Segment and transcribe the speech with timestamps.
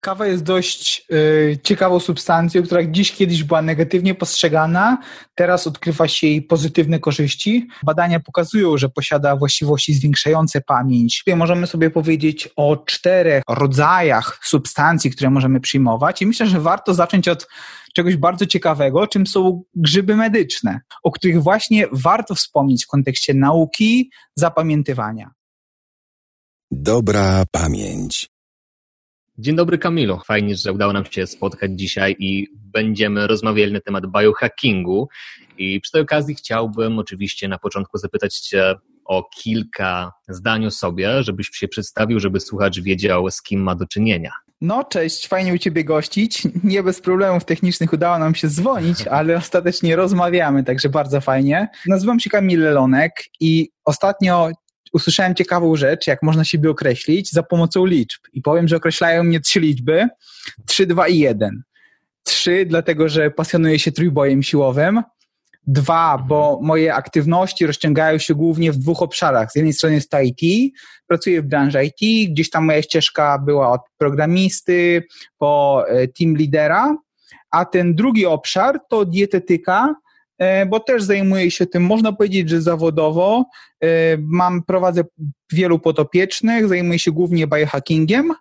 [0.00, 4.98] Kawa jest dość y, ciekawą substancją, która dziś kiedyś była negatywnie postrzegana,
[5.34, 7.68] teraz odkrywa się jej pozytywne korzyści.
[7.82, 11.18] Badania pokazują, że posiada właściwości zwiększające pamięć.
[11.18, 16.94] Tutaj możemy sobie powiedzieć o czterech rodzajach substancji, które możemy przyjmować i myślę, że warto
[16.94, 17.48] zacząć od
[17.94, 24.10] czegoś bardzo ciekawego, czym są grzyby medyczne, o których właśnie warto wspomnieć w kontekście nauki,
[24.36, 25.30] zapamiętywania.
[26.70, 28.30] Dobra pamięć.
[29.40, 30.18] Dzień dobry Kamilu.
[30.26, 35.08] Fajnie, że udało nam się spotkać dzisiaj i będziemy rozmawiali na temat biohackingu.
[35.58, 38.74] I przy tej okazji chciałbym oczywiście na początku zapytać Cię
[39.04, 43.86] o kilka zdań o sobie, żebyś się przedstawił, żeby słuchacz wiedział, z kim ma do
[43.86, 44.32] czynienia.
[44.60, 46.42] No, cześć, fajnie u Ciebie gościć.
[46.64, 51.68] Nie bez problemów technicznych udało nam się dzwonić, ale ostatecznie rozmawiamy, także bardzo fajnie.
[51.86, 54.50] Nazywam się Kamil Lelonek i ostatnio
[54.92, 58.20] usłyszałem ciekawą rzecz, jak można siebie określić za pomocą liczb.
[58.32, 60.08] I powiem, że określają mnie trzy liczby:
[60.66, 61.62] 3, 2 i 1.
[62.22, 65.02] 3, dlatego że pasjonuję się trójbojem siłowym.
[65.66, 69.52] Dwa, bo moje aktywności rozciągają się głównie w dwóch obszarach.
[69.52, 70.72] Z jednej strony jest to IT,
[71.06, 75.02] pracuję w branży IT, gdzieś tam moja ścieżka była od programisty
[75.38, 76.96] po e, team lidera,
[77.50, 79.94] a ten drugi obszar to dietetyka,
[80.68, 83.44] bo też zajmuję się tym, można powiedzieć, że zawodowo.
[83.82, 83.86] E,
[84.18, 85.04] mam, prowadzę
[85.52, 88.32] wielu potopiecznych, zajmuję się głównie biohackingiem.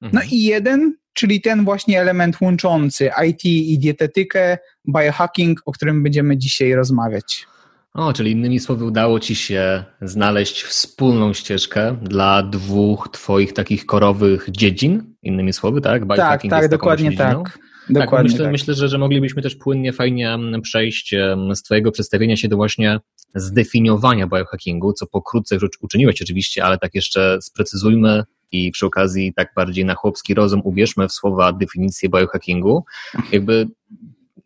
[0.00, 0.28] No mhm.
[0.30, 4.58] i jeden, czyli ten właśnie element łączący IT i dietetykę,
[4.96, 7.46] biohacking, o którym będziemy dzisiaj rozmawiać.
[7.94, 14.46] O, czyli innymi słowy, udało Ci się znaleźć wspólną ścieżkę dla dwóch Twoich takich korowych
[14.50, 16.06] dziedzin, innymi słowy, tak?
[16.06, 17.58] Biohacking tak, tak, dokładnie tak.
[17.90, 18.52] Dokładnie tak, myślę, tak.
[18.52, 21.14] myślę że, że moglibyśmy też płynnie, fajnie przejść
[21.54, 23.00] z Twojego przedstawienia się do właśnie
[23.34, 29.52] zdefiniowania biohackingu, co pokrótce już uczyniłeś oczywiście, ale tak jeszcze sprecyzujmy i przy okazji tak
[29.56, 32.84] bardziej na chłopski rozum ubierzmy w słowa definicję biohackingu.
[33.32, 33.68] Jakby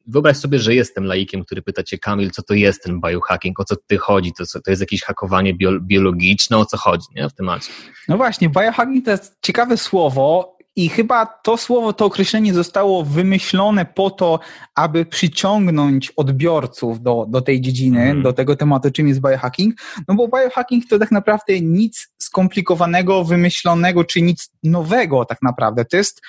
[0.06, 3.64] wyobraź sobie, że jestem laikiem, który pyta cię, Kamil, co to jest ten biohacking, o
[3.64, 7.72] co ty chodzi, to, to jest jakieś hakowanie biologiczne, o co chodzi nie, w temacie?
[8.08, 13.84] No właśnie, biohacking to jest ciekawe słowo i chyba to słowo, to określenie zostało wymyślone
[13.84, 14.40] po to,
[14.74, 18.22] aby przyciągnąć odbiorców do, do tej dziedziny, mm.
[18.22, 19.74] do tego tematu, czym jest biohacking.
[20.08, 25.84] No bo biohacking to tak naprawdę nic skomplikowanego, wymyślonego, czy nic nowego tak naprawdę.
[25.84, 26.20] To jest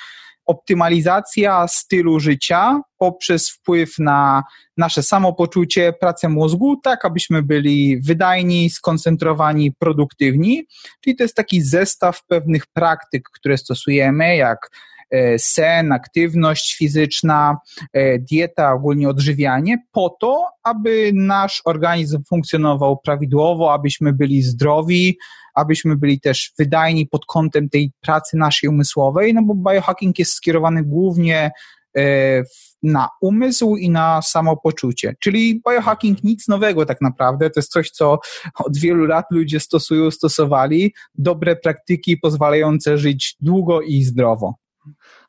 [0.45, 4.43] optymalizacja stylu życia poprzez wpływ na
[4.77, 10.63] nasze samopoczucie, pracę mózgu, tak abyśmy byli wydajni, skoncentrowani, produktywni.
[11.01, 14.69] Czyli to jest taki zestaw pewnych praktyk, które stosujemy, jak
[15.11, 17.57] e, sen, aktywność fizyczna,
[17.93, 25.17] e, dieta, ogólnie odżywianie, po to, aby nasz organizm funkcjonował prawidłowo, abyśmy byli zdrowi,
[25.53, 30.83] abyśmy byli też wydajni pod kątem tej pracy naszej umysłowej, no bo biohacking jest skierowany
[30.83, 31.51] głównie
[31.97, 32.43] e,
[32.83, 35.15] na umysł i na samopoczucie.
[35.19, 38.19] Czyli biohacking nic nowego tak naprawdę, to jest coś, co
[38.59, 44.55] od wielu lat ludzie stosują, stosowali, dobre praktyki pozwalające żyć długo i zdrowo.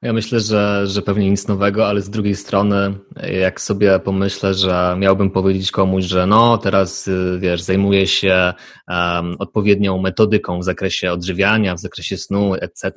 [0.04, 2.94] Ja myślę, że, że pewnie nic nowego, ale z drugiej strony,
[3.40, 8.52] jak sobie pomyślę, że miałbym powiedzieć komuś, że no teraz, y, wiesz, zajmuję się
[8.88, 12.90] um, odpowiednią metodyką w zakresie odżywiania, w zakresie snu, etc.,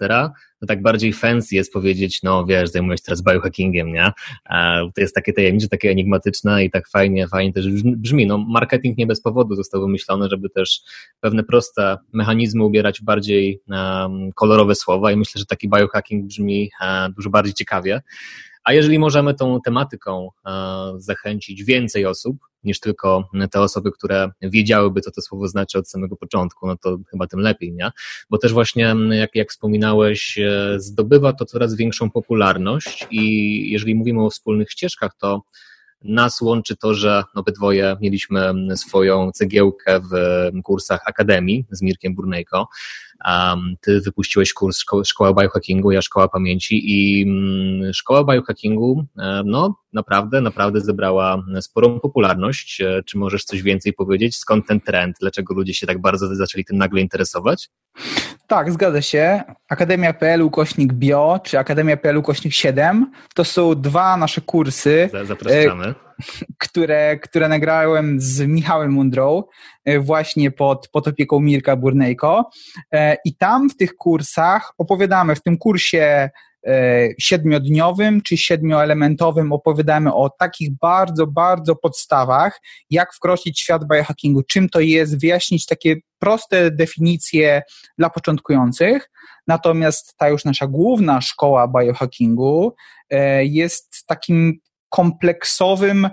[0.61, 4.11] no tak bardziej fancy jest powiedzieć, no wiesz, zajmuję się teraz biohackingiem, nie?
[4.49, 8.27] E, to jest takie tajemnicze, takie enigmatyczne i tak fajnie, fajnie też brzmi.
[8.27, 10.79] No marketing nie bez powodu został wymyślony, żeby też
[11.19, 16.66] pewne proste mechanizmy ubierać w bardziej um, kolorowe słowa i myślę, że taki biohacking brzmi
[16.81, 18.01] e, dużo bardziej ciekawie.
[18.63, 20.51] A jeżeli możemy tą tematyką e,
[20.97, 26.15] zachęcić więcej osób, niż tylko te osoby, które wiedziałyby, co to słowo znaczy od samego
[26.15, 27.91] początku, no to chyba tym lepiej, nie?
[28.29, 34.25] Bo też właśnie, jak, jak wspominałeś, e, zdobywa to coraz większą popularność i jeżeli mówimy
[34.25, 35.43] o wspólnych ścieżkach, to
[36.01, 42.67] nas łączy to, że obydwoje mieliśmy swoją cegiełkę w kursach Akademii z Mirkiem Burnejko.
[43.81, 50.41] Ty wypuściłeś kurs Szkoła Biohackingu, ja Szkoła Pamięci i mm, Szkoła Biohackingu, e, no naprawdę,
[50.41, 52.81] naprawdę zebrała sporą popularność.
[52.81, 54.37] E, czy możesz coś więcej powiedzieć?
[54.37, 55.15] Skąd ten trend?
[55.19, 57.69] Dlaczego ludzie się tak bardzo zaczęli tym nagle interesować?
[58.47, 59.41] Tak, zgadza się.
[59.69, 65.09] Akademia.pl ukośnik bio, czy Akademia.pl ukośnik 7 to są dwa nasze kursy.
[65.23, 65.85] Zapraszamy.
[65.85, 66.06] E,
[66.57, 69.43] które, które nagrałem z Michałem Mundrą
[69.85, 72.49] e, właśnie pod, pod opieką Mirka Burnejko.
[73.25, 76.29] I tam w tych kursach opowiadamy, w tym kursie
[76.67, 84.43] E, siedmiodniowym czy siedmioelementowym opowiadamy o takich bardzo, bardzo podstawach, jak wkroczyć w świat biohackingu,
[84.43, 87.61] czym to jest, wyjaśnić takie proste definicje
[87.97, 89.09] dla początkujących,
[89.47, 92.75] natomiast ta już nasza główna szkoła biohackingu
[93.09, 94.59] e, jest takim
[94.89, 96.09] kompleksowym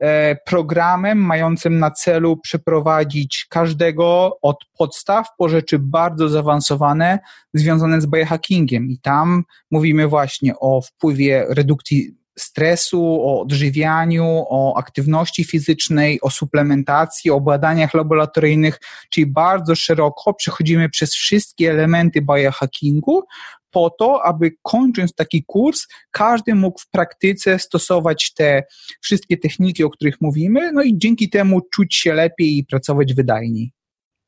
[0.00, 7.18] e, programem mającym na celu przeprowadzić każdego od podstaw po rzeczy bardzo zaawansowane
[7.54, 8.90] związane z biohackingiem.
[8.90, 17.30] I tam mówimy właśnie o wpływie redukcji stresu, o odżywianiu, o aktywności fizycznej, o suplementacji,
[17.30, 18.80] o badaniach laboratoryjnych,
[19.10, 23.22] czyli bardzo szeroko przechodzimy przez wszystkie elementy biohackingu,
[23.70, 28.62] po to, aby kończąc taki kurs, każdy mógł w praktyce stosować te
[29.00, 33.72] wszystkie techniki, o których mówimy, no i dzięki temu czuć się lepiej i pracować wydajniej.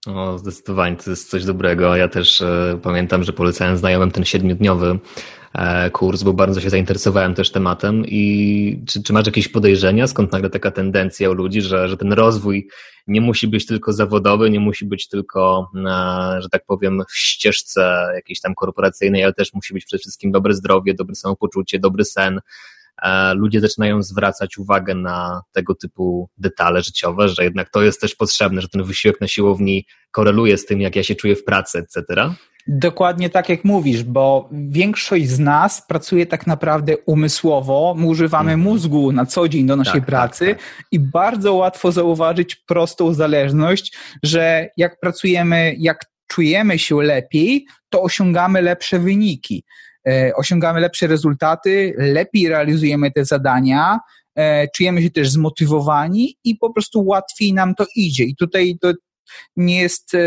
[0.07, 1.97] O, zdecydowanie to jest coś dobrego.
[1.97, 4.99] Ja też e, pamiętam, że polecałem znajomym ten siedmiodniowy
[5.93, 8.05] kurs, bo bardzo się zainteresowałem też tematem.
[8.07, 12.13] I czy, czy masz jakieś podejrzenia, skąd nagle taka tendencja u ludzi, że, że ten
[12.13, 12.69] rozwój
[13.07, 18.13] nie musi być tylko zawodowy, nie musi być tylko, na, że tak powiem, w ścieżce
[18.15, 22.41] jakiejś tam korporacyjnej, ale też musi być przede wszystkim dobre zdrowie, dobre samopoczucie, dobry sen,
[22.41, 22.80] E,
[23.35, 28.61] ludzie zaczynają zwracać uwagę na tego typu detale życiowe, że jednak to jest też potrzebne,
[28.61, 32.05] że ten wysiłek na siłowni koreluje z tym, jak ja się czuję w pracy, etc.
[32.67, 38.61] Dokładnie tak jak mówisz, bo większość z nas pracuje tak naprawdę umysłowo, my używamy mhm.
[38.61, 40.87] mózgu na co dzień do naszej tak, tak pracy tak, tak.
[40.93, 48.63] i bardzo łatwo zauważyć prostą zależność, że jak pracujemy, jak czujemy się lepiej, to osiągamy
[48.63, 49.65] lepsze wyniki.
[50.09, 53.99] E, osiągamy lepsze rezultaty, lepiej realizujemy te zadania,
[54.35, 58.25] e, czujemy się też zmotywowani i po prostu łatwiej nam to idzie.
[58.25, 58.93] I tutaj to
[59.57, 60.19] nie jest, e,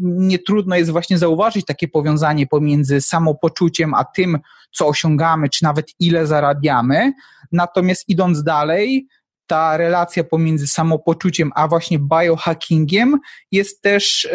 [0.00, 4.38] nie trudno jest właśnie zauważyć takie powiązanie pomiędzy samopoczuciem a tym,
[4.72, 7.12] co osiągamy, czy nawet ile zarabiamy.
[7.52, 9.06] Natomiast idąc dalej,
[9.46, 13.18] ta relacja pomiędzy samopoczuciem a właśnie biohackingiem
[13.50, 14.28] jest też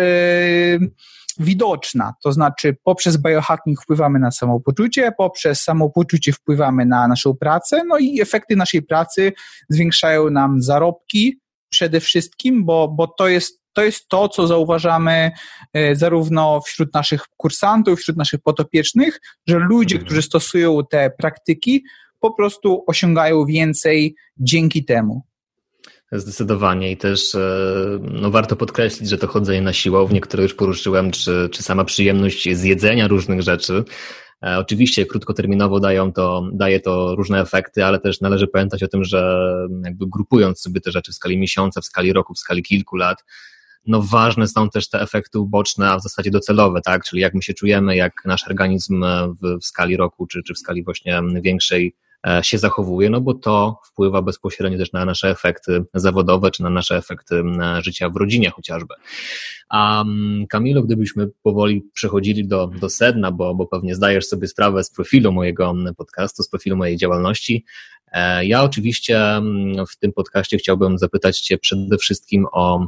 [1.40, 2.14] widoczna.
[2.24, 8.22] To znaczy, poprzez biohacking wpływamy na samopoczucie, poprzez samopoczucie wpływamy na naszą pracę, no i
[8.22, 9.34] efekty naszej pracy
[9.70, 11.40] zwiększają nam zarobki
[11.70, 15.32] przede wszystkim, bo, bo to jest to jest to, co zauważamy
[15.74, 20.06] e, zarówno wśród naszych kursantów, wśród naszych potopiecznych, że ludzie, mhm.
[20.06, 21.84] którzy stosują te praktyki,
[22.20, 25.27] po prostu osiągają więcej dzięki temu.
[26.12, 27.40] Zdecydowanie i też e,
[28.02, 32.56] no, warto podkreślić, że to chodzenie na siłownię, które już poruszyłem, czy, czy sama przyjemność
[32.58, 33.84] zjedzenia różnych rzeczy,
[34.44, 39.04] e, Oczywiście krótkoterminowo dają to, daje to różne efekty, ale też należy pamiętać o tym,
[39.04, 39.50] że
[39.84, 43.24] jakby grupując sobie te rzeczy w skali miesiąca, w skali roku, w skali kilku lat,
[43.86, 47.04] no ważne są też te efekty uboczne, a w zasadzie docelowe, tak?
[47.04, 49.06] Czyli jak my się czujemy, jak nasz organizm
[49.42, 52.07] w, w skali roku, czy, czy w skali właśnie większej E,
[52.42, 56.98] się zachowuje, no bo to wpływa bezpośrednio też na nasze efekty zawodowe, czy na nasze
[56.98, 57.44] efekty
[57.82, 58.94] życia w rodzinie chociażby.
[59.70, 60.04] A
[60.50, 65.32] Kamilu, gdybyśmy powoli przechodzili do, do sedna, bo, bo pewnie zdajesz sobie sprawę z profilu
[65.32, 67.66] mojego podcastu, z profilu mojej działalności,
[68.12, 69.42] e, ja oczywiście
[69.90, 72.88] w tym podcaście chciałbym zapytać Cię przede wszystkim o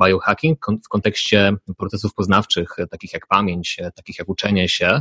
[0.00, 5.00] biohacking w kontekście procesów poznawczych, takich jak pamięć, takich jak uczenie się,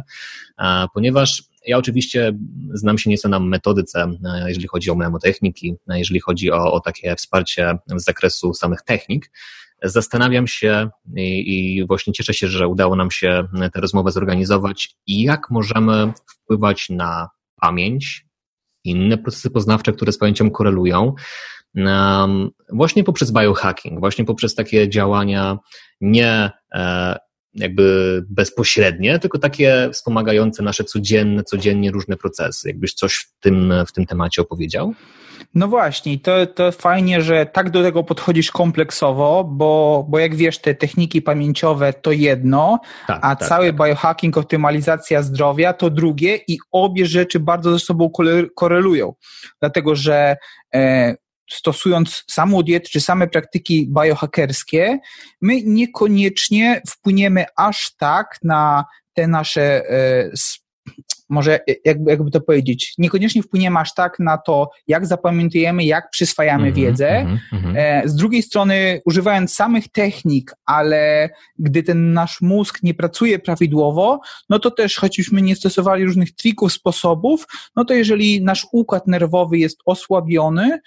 [0.60, 2.34] e, ponieważ ja oczywiście
[2.74, 6.80] znam się nieco na metodyce, e, jeżeli chodzi o memotechniki, e, jeżeli chodzi o, o
[6.80, 9.32] takie wsparcie z zakresu samych technik.
[9.84, 15.24] Zastanawiam się i, i właśnie cieszę się, że udało nam się tę rozmowę zorganizować i
[15.24, 17.30] jak możemy wpływać na
[17.62, 18.26] pamięć,
[18.84, 21.16] inne procesy poznawcze, które z pamięcią korelują,
[22.70, 25.58] właśnie poprzez biohacking, właśnie poprzez takie działania
[26.02, 27.18] nie e,
[27.54, 32.68] jakby bezpośrednie, tylko takie wspomagające nasze codzienne, codziennie różne procesy.
[32.68, 34.94] Jakbyś coś w tym, w tym temacie opowiedział?
[35.56, 40.60] No właśnie, to, to fajnie, że tak do tego podchodzisz kompleksowo, bo, bo jak wiesz,
[40.60, 43.76] te techniki pamięciowe to jedno, tak, a tak, cały tak.
[43.76, 48.12] biohacking, optymalizacja zdrowia to drugie i obie rzeczy bardzo ze sobą
[48.56, 49.14] korelują.
[49.60, 50.36] Dlatego, że
[50.74, 51.16] e,
[51.54, 55.00] stosując samą dietę czy same praktyki biohackerskie,
[55.42, 60.32] my niekoniecznie wpłyniemy aż tak na te nasze e,
[61.32, 66.64] może jakby, jakby to powiedzieć, niekoniecznie wpłyniemy aż tak na to, jak zapamiętujemy, jak przyswajamy
[66.64, 67.10] mm -hmm, wiedzę.
[67.10, 68.08] Mm -hmm.
[68.08, 71.30] Z drugiej strony, używając samych technik, ale
[71.60, 76.74] gdy ten nasz mózg nie pracuje prawidłowo, no to też, choćbyśmy nie stosowali różnych trików,
[76.74, 80.80] sposobów, no to jeżeli nasz układ nerwowy jest osłabiony,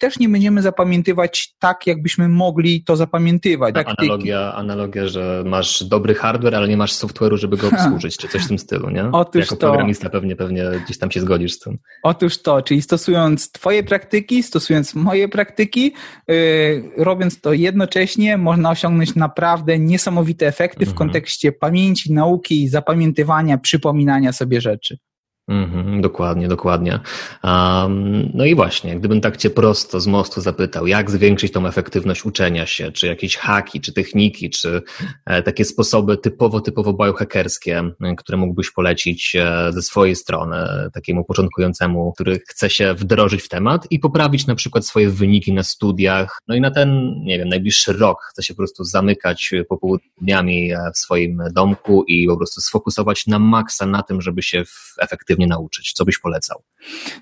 [0.00, 3.74] też nie będziemy zapamiętywać tak, jakbyśmy mogli to zapamiętywać.
[3.98, 8.44] Analogia, analogia, że masz dobry hardware, ale nie masz software'u, żeby go obsłużyć, czy coś
[8.44, 9.04] w tym stylu, nie?
[9.12, 9.68] Otóż jako to.
[9.68, 11.78] programista pewnie, pewnie gdzieś tam się zgodzisz z tym.
[12.02, 15.94] Otóż to, czyli stosując twoje praktyki, stosując moje praktyki,
[16.28, 20.94] yy, robiąc to jednocześnie, można osiągnąć naprawdę niesamowite efekty mhm.
[20.94, 24.98] w kontekście pamięci, nauki, zapamiętywania, przypominania sobie rzeczy.
[25.50, 27.00] Mm-hmm, dokładnie, dokładnie.
[27.44, 32.24] Um, no i właśnie, gdybym tak cię prosto z mostu zapytał, jak zwiększyć tą efektywność
[32.24, 34.82] uczenia się, czy jakieś haki, czy techniki, czy
[35.26, 37.82] e, takie sposoby typowo, typowo biohackerskie,
[38.16, 40.56] które mógłbyś polecić e, ze swojej strony
[40.92, 45.62] takiemu początkującemu, który chce się wdrożyć w temat i poprawić na przykład swoje wyniki na
[45.62, 50.72] studiach, no i na ten, nie wiem, najbliższy rok chce się po prostu zamykać popołudniami
[50.72, 54.64] e, w swoim domku i po prostu sfokusować na maksa na tym, żeby się
[54.98, 55.92] efektywnie efektywnie nauczyć?
[55.92, 56.62] Co byś polecał?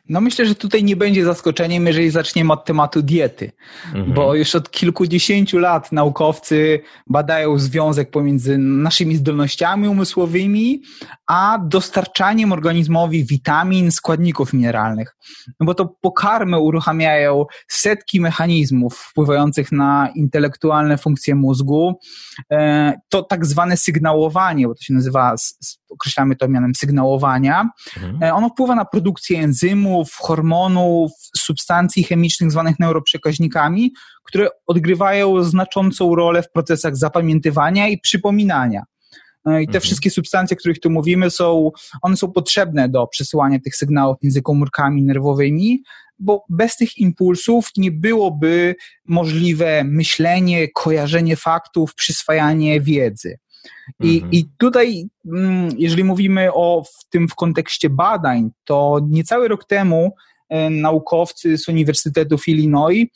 [0.09, 3.53] No myślę, że tutaj nie będzie zaskoczeniem, jeżeli zaczniemy od tematu diety,
[3.95, 4.15] mhm.
[4.15, 10.83] bo już od kilkudziesięciu lat naukowcy badają związek pomiędzy naszymi zdolnościami umysłowymi,
[11.27, 15.17] a dostarczaniem organizmowi witamin, składników mineralnych.
[15.61, 21.99] No bo to pokarmy uruchamiają setki mechanizmów wpływających na intelektualne funkcje mózgu.
[22.53, 25.35] E, to tak zwane sygnałowanie, bo to się nazywa,
[25.91, 27.69] określamy to mianem sygnałowania,
[28.09, 28.23] mhm.
[28.23, 33.93] E, ono wpływa na produkcję enzymów, hormonów, substancji chemicznych zwanych neuroprzekaźnikami,
[34.25, 38.83] które odgrywają znaczącą rolę w procesach zapamiętywania i przypominania.
[39.47, 39.81] E, I te mhm.
[39.81, 41.71] wszystkie substancje, o których tu mówimy, są,
[42.03, 45.83] one są potrzebne do przesyłania tych sygnałów między komórkami nerwowymi,
[46.19, 48.75] bo bez tych impulsów nie byłoby
[49.05, 53.39] możliwe myślenie, kojarzenie faktów, przyswajanie wiedzy.
[54.01, 54.33] I, mhm.
[54.33, 60.15] I tutaj, mm, jeżeli mówimy o w tym w kontekście badań, to niecały rok temu
[60.49, 63.07] e, naukowcy z Uniwersytetu Illinois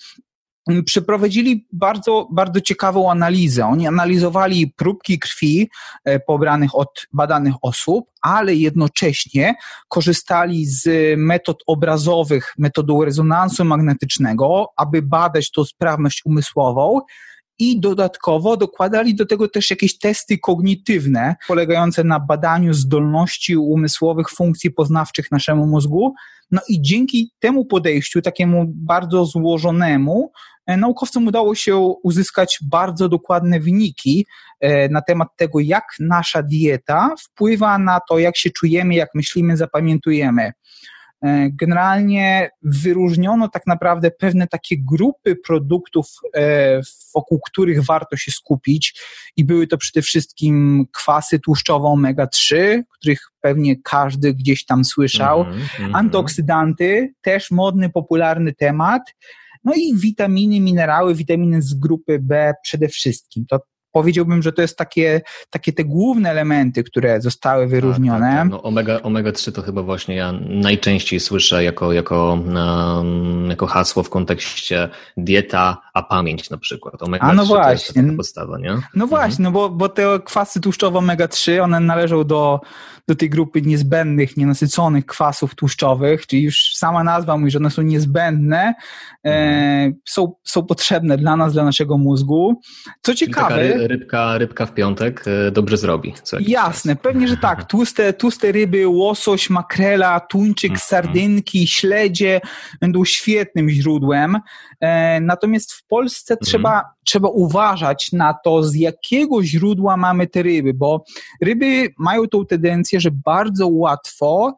[0.68, 3.66] mm, przeprowadzili bardzo, bardzo ciekawą analizę.
[3.66, 5.70] Oni analizowali próbki krwi
[6.04, 9.54] e, pobranych od badanych osób, ale jednocześnie
[9.88, 17.00] korzystali z metod obrazowych, metodą rezonansu magnetycznego, aby badać tą sprawność umysłową
[17.62, 24.70] i dodatkowo dokładali do tego też jakieś testy kognitywne, polegające na badaniu zdolności umysłowych funkcji
[24.70, 26.14] poznawczych naszemu mózgu.
[26.50, 30.32] No i dzięki temu podejściu, takiemu bardzo złożonemu,
[30.66, 34.26] e, naukowcom udało się uzyskać bardzo dokładne wyniki
[34.60, 39.56] e, na temat tego, jak nasza dieta wpływa na to, jak się czujemy, jak myślimy,
[39.56, 40.52] zapamiętujemy.
[41.22, 46.80] E, generalnie wyróżniono tak naprawdę pewne takie grupy produktów, e,
[47.14, 49.00] wokół których warto się skupić
[49.36, 55.58] i były to przede wszystkim kwasy tłuszczowe omega-3, których pewnie każdy gdzieś tam słyszał, mm
[55.58, 55.90] -hmm.
[55.94, 59.02] antyoksydanty, też modny, popularny temat,
[59.64, 63.46] no i witaminy, minerały, witaminy z grupy B przede wszystkim.
[63.46, 63.60] To
[63.92, 65.20] powiedziałbym, że to jest takie,
[65.50, 68.18] takie te główne elementy, które zostały wyróżnione.
[68.18, 68.50] Tak, tak, tak.
[68.50, 74.02] No omega, omega 3 to chyba właśnie ja najczęściej słyszę jako, jako, um, jako hasło
[74.02, 77.02] w kontekście dieta, a pamięć na przykład.
[77.02, 78.02] Omega a no 3 właśnie.
[78.02, 78.76] to jest podstawa, nie?
[78.94, 79.52] No właśnie, mhm.
[79.52, 82.60] no bo, bo te kwasy tłuszczowe omega 3, one należą do,
[83.08, 87.82] do tej grupy niezbędnych, nienasyconych kwasów tłuszczowych, czyli już sama nazwa mówi, że one są
[87.82, 88.74] niezbędne,
[89.24, 89.94] e, mhm.
[90.08, 92.60] są, są potrzebne dla nas, dla naszego mózgu.
[93.02, 96.14] Co ciekawe rybka, rybka w piątek e, dobrze zrobi.
[96.40, 97.02] Jasne, czas.
[97.02, 97.64] pewnie, że tak.
[97.64, 100.78] Tłuste, tłuste ryby, łosoś, makrela, tuńczyk, -hmm.
[100.78, 102.40] sardynki, śledzie
[102.80, 104.38] będą świetnym źródłem.
[104.82, 106.44] E, natomiast w Polsce -hmm.
[106.44, 111.04] trzeba, trzeba uważać na to, z jakiego źródła mamy te ryby, bo
[111.42, 114.56] ryby mają tą tendencję, że bardzo łatwo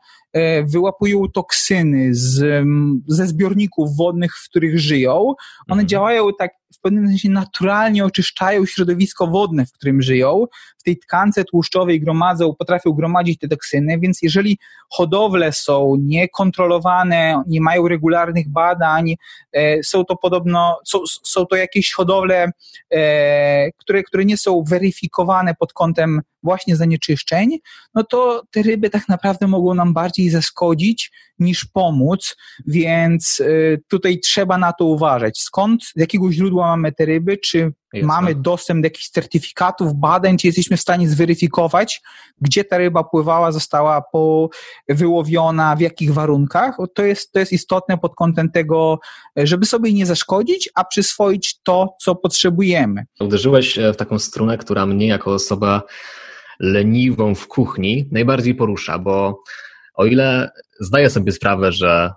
[0.67, 2.64] wyłapują toksyny z,
[3.07, 5.12] ze zbiorników wodnych, w których żyją.
[5.69, 5.88] One mhm.
[5.88, 10.45] działają tak w pewnym sensie naturalnie oczyszczają środowisko wodne, w którym żyją.
[10.79, 14.59] W tej tkance tłuszczowej gromadzą, potrafią gromadzić te toksyny, więc jeżeli
[14.91, 19.14] hodowle są niekontrolowane, nie mają regularnych badań,
[19.53, 22.50] e, są to podobno, są, są to jakieś hodowle,
[22.91, 27.58] e, które, które nie są weryfikowane pod kątem właśnie zanieczyszczeń,
[27.94, 32.36] no to te ryby tak naprawdę mogą nam bardziej zaszkodzić niż pomóc,
[32.66, 35.40] więc y, tutaj trzeba na to uważać.
[35.40, 37.72] Skąd, z jakiego źródła mamy te ryby, czy
[38.02, 42.02] mamy dostęp do jakichś certyfikatów, badań, czy jesteśmy w stanie zweryfikować,
[42.40, 44.48] gdzie ta ryba pływała, została po,
[44.88, 46.76] wyłowiona, w jakich warunkach.
[46.94, 48.98] To jest, to jest istotne pod kątem tego,
[49.36, 53.04] żeby sobie nie zaszkodzić, a przyswoić to, co potrzebujemy.
[53.20, 55.82] Uderzyłeś e, w taką strunę, która mnie jako osoba
[56.61, 59.42] leniwą w kuchni najbardziej porusza, bo
[59.94, 62.11] o ile zdaję sobie sprawę, że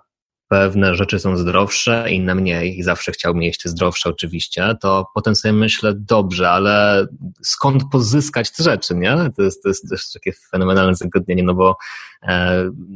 [0.48, 5.52] pewne rzeczy są zdrowsze, inne mniej i zawsze chciałbym jeść zdrowsze oczywiście, to potem sobie
[5.52, 7.06] myślę, dobrze, ale
[7.42, 9.16] skąd pozyskać te rzeczy, nie?
[9.36, 11.76] To jest, to jest też takie fenomenalne zagadnienie, no bo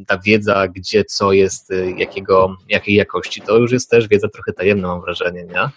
[0.06, 4.52] ta wiedza, gdzie co jest, e, jakiego, jakiej jakości, to już jest też wiedza trochę
[4.52, 5.68] tajemna, mam wrażenie, nie?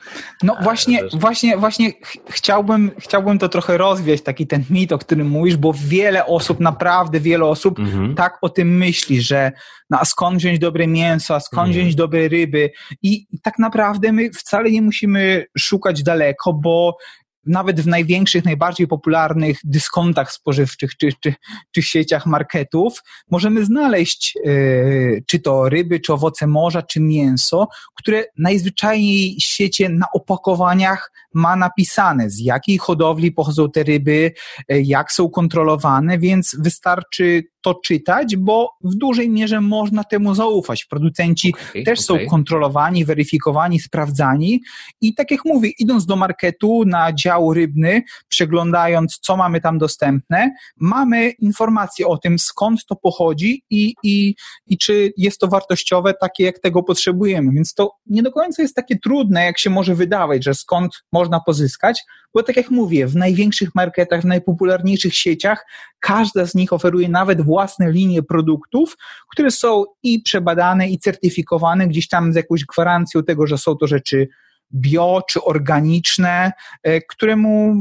[0.44, 1.92] No właśnie, e, właśnie, właśnie
[2.30, 7.20] chciałbym, chciałbym to trochę rozwieść, taki ten mit, o którym mówisz, bo wiele osób, naprawdę
[7.20, 8.16] wiele osób mhm.
[8.16, 9.52] tak o tym myśli, że
[9.90, 11.72] no, a skąd wziąć dobre mięso, a skąd mhm.
[11.72, 12.72] wziąć dobre ryby
[13.04, 16.98] i tak naprawdę my wcale nie musimy szukać daleko, bo
[17.46, 21.34] nawet w największych, najbardziej popularnych dyskontach spożywczych czy, czy,
[21.72, 28.24] czy sieciach marketów możemy znaleźć yy, czy to ryby, czy owoce morza, czy mięso, które
[28.38, 34.32] najzwyczajniej w świecie na opakowaniach ma napisane, z jakiej hodowli pochodzą te ryby,
[34.70, 40.86] yy, jak są kontrolowane, więc wystarczy to czytać, bo w dużej mierze można temu zaufać.
[40.86, 42.26] Producenci okay, też okay.
[42.26, 44.62] są kontrolowani, weryfikowani, sprawdzani
[45.02, 50.52] i tak jak mówię, idąc do marketu na dział rybny, przeglądając co mamy tam dostępne,
[50.78, 54.36] mamy informacje o tym skąd to pochodzi i, i,
[54.68, 57.52] i czy jest to wartościowe takie jak tego potrzebujemy.
[57.52, 61.40] Więc to nie do końca jest takie trudne, jak się może wydawać, że skąd można
[61.40, 62.04] pozyskać,
[62.36, 65.66] bo tak jak mówię, w największych marketach, w najpopularniejszych sieciach,
[66.00, 68.98] każda z nich oferuje nawet własne linie produktów,
[69.32, 73.88] które są i przebadane, i certyfikowane gdzieś tam z jakąś gwarancją tego, że są to
[73.88, 74.28] rzeczy
[74.74, 76.52] bio czy organiczne,
[76.84, 77.76] e, któremu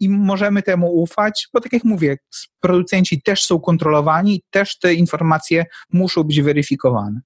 [0.00, 2.16] i możemy temu ufać, bo tak jak mówię,
[2.60, 7.20] producenci też są kontrolowani, też te informacje muszą być weryfikowane.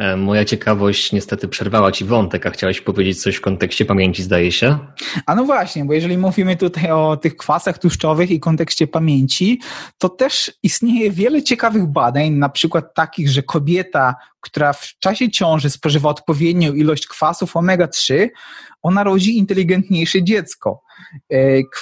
[0.00, 4.52] E, moja ciekawość niestety przerwała Ci wątek, a chciałeś powiedzieć coś w kontekście pamięci, zdaje
[4.52, 4.78] się?
[5.26, 9.60] A no właśnie, bo jeżeli mówimy tutaj o tych kwasach tłuszczowych i kontekście pamięci,
[9.98, 15.70] to też istnieje wiele ciekawych badań, na przykład takich, że kobieta, która w czasie ciąży
[15.70, 18.28] spożywa odpowiednią ilość kwasów omega-3,
[18.82, 20.82] ona rodzi inteligentniejsze dziecko.
[21.32, 21.36] E,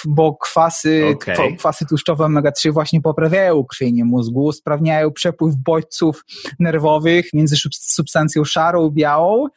[0.05, 1.55] bo kwasy, okay.
[1.57, 6.25] kwasy tłuszczowe omega-3 właśnie poprawiają krwienie mózgu, usprawniają przepływ bodźców
[6.59, 9.47] nerwowych między substancją szarą i białą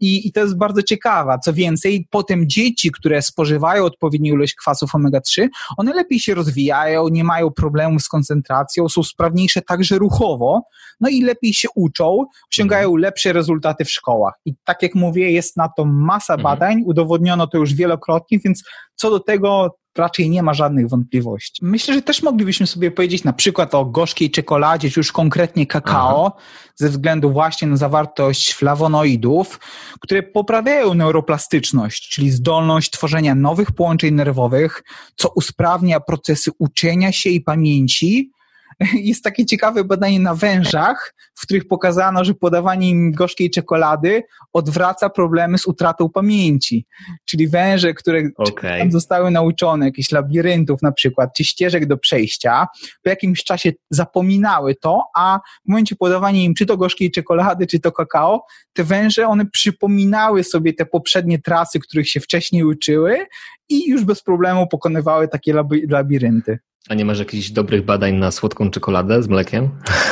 [0.00, 1.38] i, i to jest bardzo ciekawe.
[1.44, 7.24] Co więcej, potem dzieci, które spożywają odpowiednią ilość kwasów omega-3, one lepiej się rozwijają, nie
[7.24, 10.62] mają problemów z koncentracją, są sprawniejsze także ruchowo,
[11.00, 13.02] no i lepiej się uczą, osiągają mhm.
[13.02, 14.34] lepsze rezultaty w szkołach.
[14.44, 16.42] I tak jak mówię, jest na to masa mhm.
[16.42, 21.64] badań, udowodniono to już wielokrotnie, więc co do tego raczej nie ma żadnych wątpliwości.
[21.64, 26.26] Myślę, że też moglibyśmy sobie powiedzieć na przykład o gorzkiej czekoladzie, czy już konkretnie kakao,
[26.26, 26.44] Aha.
[26.74, 29.60] ze względu właśnie na zawartość flawonoidów,
[30.00, 34.82] które poprawiają neuroplastyczność, czyli zdolność tworzenia nowych połączeń nerwowych,
[35.16, 38.30] co usprawnia procesy uczenia się i pamięci,
[39.10, 45.10] jest takie ciekawe badanie na wężach, w których pokazano, że podawanie im gorzkiej czekolady odwraca
[45.10, 46.86] problemy z utratą pamięci.
[47.24, 48.90] Czyli węże, które okay.
[48.90, 52.66] zostały nauczone, jakichś labiryntów na przykład, czy ścieżek do przejścia,
[53.02, 57.80] po jakimś czasie zapominały to, a w momencie podawania im czy to gorzkiej czekolady, czy
[57.80, 63.26] to kakao, te węże, one przypominały sobie te poprzednie trasy, których się wcześniej uczyły
[63.68, 65.54] i już bez problemu pokonywały takie
[65.88, 66.58] labirynty.
[66.88, 69.68] A nie masz jakichś dobrych badań na słodką czekoladę z mlekiem?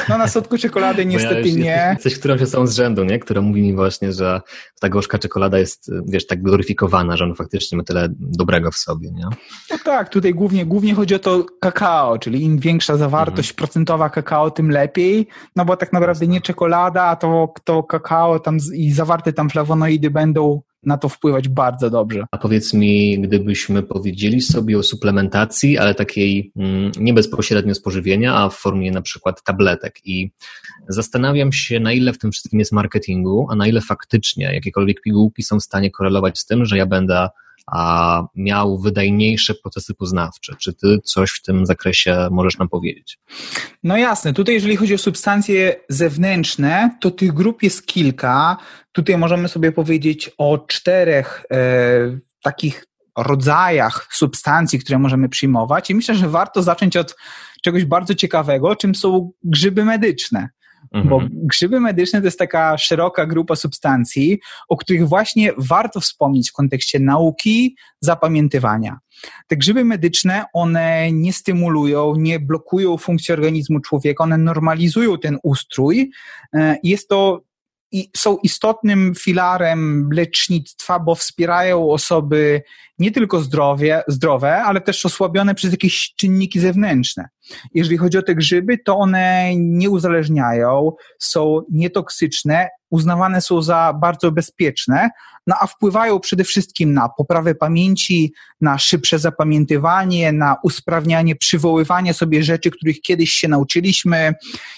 [0.09, 1.61] No na słodką czekoladę niestety ja nie.
[1.61, 3.18] Jesteś, jesteś którąś osobą z rzędu, nie?
[3.18, 4.40] która mówi mi właśnie, że
[4.81, 9.11] ta gorzka czekolada jest, wiesz, tak gloryfikowana, że on faktycznie ma tyle dobrego w sobie,
[9.11, 9.24] nie?
[9.70, 13.57] No tak, tutaj głównie, głównie chodzi o to kakao, czyli im większa zawartość mhm.
[13.57, 15.26] procentowa kakao, tym lepiej,
[15.57, 20.11] no bo tak naprawdę nie czekolada, a to, to kakao tam i zawarte tam flawonoidy
[20.11, 22.27] będą na to wpływać bardzo dobrze.
[22.31, 28.49] A powiedz mi, gdybyśmy powiedzieli sobie o suplementacji, ale takiej mm, nie bezpośrednio spożywienia, a
[28.49, 30.31] w formie na przykład tabletek i
[30.88, 35.42] zastanawiam się, na ile w tym wszystkim jest marketingu, a na ile faktycznie jakiekolwiek pigułki
[35.42, 37.29] są w stanie korelować z tym, że ja będę
[37.66, 40.57] a miał wydajniejsze procesy poznawcze.
[40.59, 43.19] Czy ty coś w tym zakresie możesz nam powiedzieć?
[43.83, 44.33] No jasne.
[44.33, 48.57] Tutaj, jeżeli chodzi o substancje zewnętrzne, to tych grup jest kilka.
[48.92, 51.57] Tutaj możemy sobie powiedzieć o czterech e,
[52.42, 55.90] takich rodzajach substancji, które możemy przyjmować.
[55.90, 57.16] I myślę, że warto zacząć od
[57.62, 60.49] czegoś bardzo ciekawego, czym są grzyby medyczne.
[60.92, 61.09] Mhm.
[61.09, 66.53] Bo grzyby medyczne to jest taka szeroka grupa substancji, o których właśnie warto wspomnieć w
[66.53, 68.99] kontekście nauki, zapamiętywania.
[69.46, 76.11] Te grzyby medyczne, one nie stymulują, nie blokują funkcji organizmu człowieka, one normalizują ten ustrój.
[76.55, 77.46] E, jest to
[77.92, 82.62] i są istotnym filarem lecznictwa, bo wspierają osoby
[82.99, 87.29] nie tylko zdrowie, zdrowe, ale też osłabione przez jakieś czynniki zewnętrzne.
[87.75, 94.33] jeżeli chodzi o te grzyby, to one nie uzależniają, są nietoksyczne, uznawane są za bardzo
[94.33, 95.11] bezpieczne,
[95.47, 102.43] no a wpływają przede wszystkim na poprawę pamięci, na szybsze zapamiętywanie, na usprawnianie przywoływania sobie
[102.43, 104.35] rzeczy, których kiedyś się nauczyliśmy.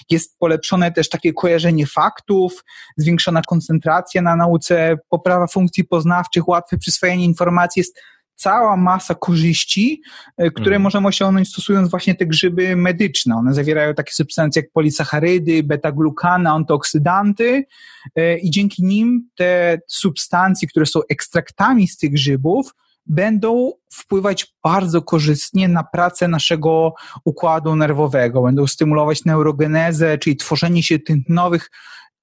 [0.09, 2.63] Jest polepszone też takie kojarzenie faktów,
[2.97, 7.79] zwiększona koncentracja na nauce, poprawa funkcji poznawczych, łatwe przyswajanie informacji.
[7.79, 7.99] Jest
[8.39, 10.01] cała masa korzyści,
[10.37, 10.81] e, które mm.
[10.81, 13.35] możemy osiągnąć stosując właśnie te grzyby medyczne.
[13.35, 17.65] One zawierają takie substancje jak polisacharydy, beta-glukana, antyoksydanty
[18.15, 22.75] e, i dzięki nim te substancje, które są ekstraktami z tych grzybów,
[23.05, 26.93] będą wpływać bardzo korzystnie na pracę naszego
[27.25, 31.71] układu nerwowego, będą stymulować neurogenezę, czyli tworzenie się tych nowych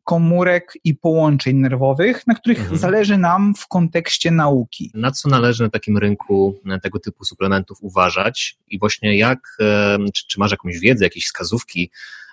[0.07, 2.79] komórek i połączeń nerwowych, na których mhm.
[2.79, 4.91] zależy nam w kontekście nauki.
[4.95, 9.57] Na co należy na takim rynku tego typu suplementów uważać i właśnie jak,
[10.15, 12.26] czy, czy masz jakąś wiedzę, jakieś wskazówki, E,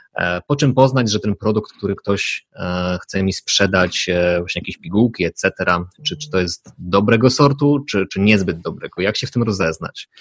[0.47, 4.77] po czym poznać, że ten produkt, który ktoś e, chce mi sprzedać, e, właśnie jakieś
[4.77, 5.51] pigułki, etc.,
[6.07, 9.01] czy, czy to jest dobrego sortu, czy, czy niezbyt dobrego?
[9.01, 10.07] Jak się w tym rozeznać?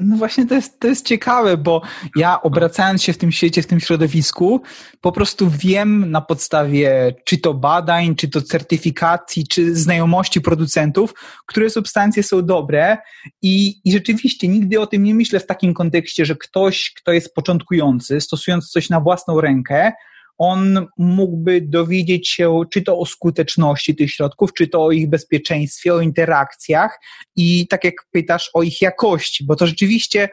[0.00, 1.82] No właśnie to jest, to jest ciekawe, bo
[2.16, 4.62] ja obracając się w tym świecie, w tym środowisku,
[5.00, 11.14] po prostu wiem na podstawie czy to badań, czy to certyfikacji, czy znajomości producentów,
[11.46, 12.96] które substancje są dobre
[13.42, 17.34] i, i rzeczywiście nigdy o tym nie myślę w takim kontekście, że ktoś, kto jest
[17.34, 19.92] początkujący, stosując coś na własną rękę,
[20.38, 25.94] on mógłby dowiedzieć się czy to o skuteczności tych środków, czy to o ich bezpieczeństwie,
[25.94, 26.98] o interakcjach
[27.36, 30.28] i tak jak pytasz o ich jakości, bo to rzeczywiście,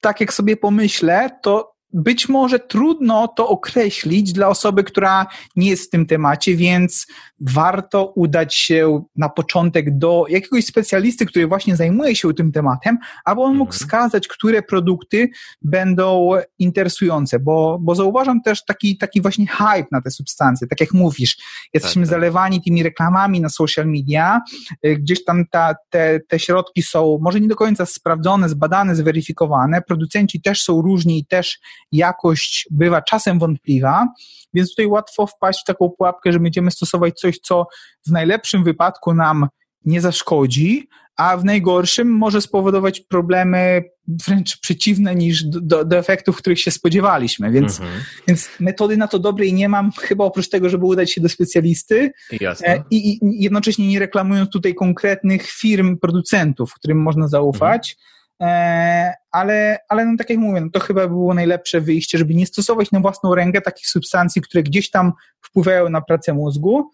[0.00, 5.84] tak jak sobie pomyślę, to być może trudno to określić dla osoby, która nie jest
[5.84, 7.06] w tym temacie, więc
[7.40, 13.40] warto udać się na początek do jakiegoś specjalisty, który właśnie zajmuje się tym tematem, aby
[13.40, 13.78] on mógł mhm.
[13.78, 15.30] wskazać, które produkty
[15.62, 20.94] będą interesujące, bo, bo zauważam też taki, taki właśnie hype na te substancje, tak jak
[20.94, 21.36] mówisz,
[21.74, 22.20] jesteśmy tak, tak.
[22.20, 24.40] zalewani tymi reklamami na social media,
[24.86, 29.82] y, gdzieś tam ta, te, te środki są może nie do końca sprawdzone, zbadane, zweryfikowane,
[29.82, 31.58] producenci też są różni i też
[31.92, 34.08] jakość bywa czasem wątpliwa,
[34.54, 37.66] więc tutaj łatwo wpaść w taką pułapkę, że będziemy stosować coś, co
[38.06, 39.48] w najlepszym wypadku nam
[39.84, 43.82] nie zaszkodzi, a w najgorszym może spowodować problemy
[44.26, 47.50] wręcz przeciwne niż do, do efektów, których się spodziewaliśmy.
[47.50, 48.00] Więc, mhm.
[48.28, 52.12] więc metody na to dobrej nie mam, chyba oprócz tego, żeby udać się do specjalisty
[52.40, 52.84] Jasne.
[52.90, 57.96] I, i jednocześnie nie reklamując tutaj konkretnych firm, producentów, którym można zaufać.
[57.98, 62.34] Mhm E, ale, ale no tak jak mówię, no to chyba było najlepsze wyjście, żeby
[62.34, 66.90] nie stosować na własną rękę takich substancji, które gdzieś tam wpływają na pracę mózgu,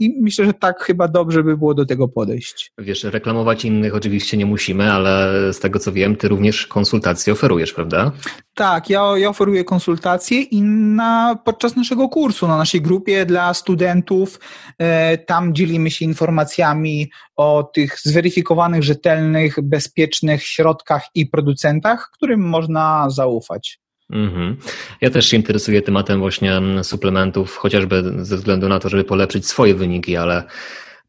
[0.00, 2.72] I myślę, że tak chyba dobrze by było do tego podejść.
[2.78, 7.72] Wiesz, reklamować innych oczywiście nie musimy, ale z tego co wiem, ty również konsultacje oferujesz,
[7.72, 8.12] prawda?
[8.54, 14.40] Tak, ja, ja oferuję konsultacje i na, podczas naszego kursu, na naszej grupie dla studentów,
[14.78, 23.10] e, tam dzielimy się informacjami o tych zweryfikowanych, rzetelnych, bezpiecznych środkach i producentach, którym można
[23.10, 23.81] zaufać.
[24.12, 24.56] Mhm.
[25.00, 29.74] Ja też się interesuję tematem właśnie suplementów, chociażby ze względu na to, żeby polepszyć swoje
[29.74, 30.44] wyniki, ale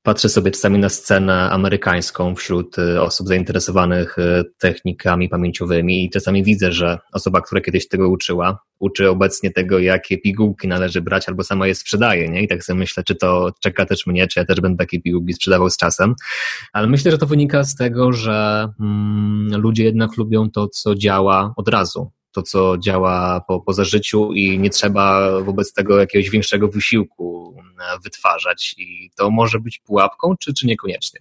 [0.04, 6.44] patrzę sobie czasami na scenę amerykańską wśród y, osób zainteresowanych y, technikami pamięciowymi i czasami
[6.44, 11.44] widzę, że osoba, która kiedyś tego uczyła, uczy obecnie tego, jakie pigułki należy brać albo
[11.44, 12.44] sama je sprzedaje, nie?
[12.44, 15.34] I tak sobie myślę, czy to czeka też mnie, czy ja też będę takie pigułki
[15.34, 16.16] sprzedawał z czasem.
[16.74, 21.54] Ale myślę, że to wynika z tego, że mm, ludzie jednak lubią to, co działa
[21.58, 26.67] od razu to, co działa po, po zażyciu i nie trzeba wobec tego jakiegoś większego
[26.67, 31.19] wysiłku e, wytwarzać i to może być pułapką, czy, czy niekoniecznie?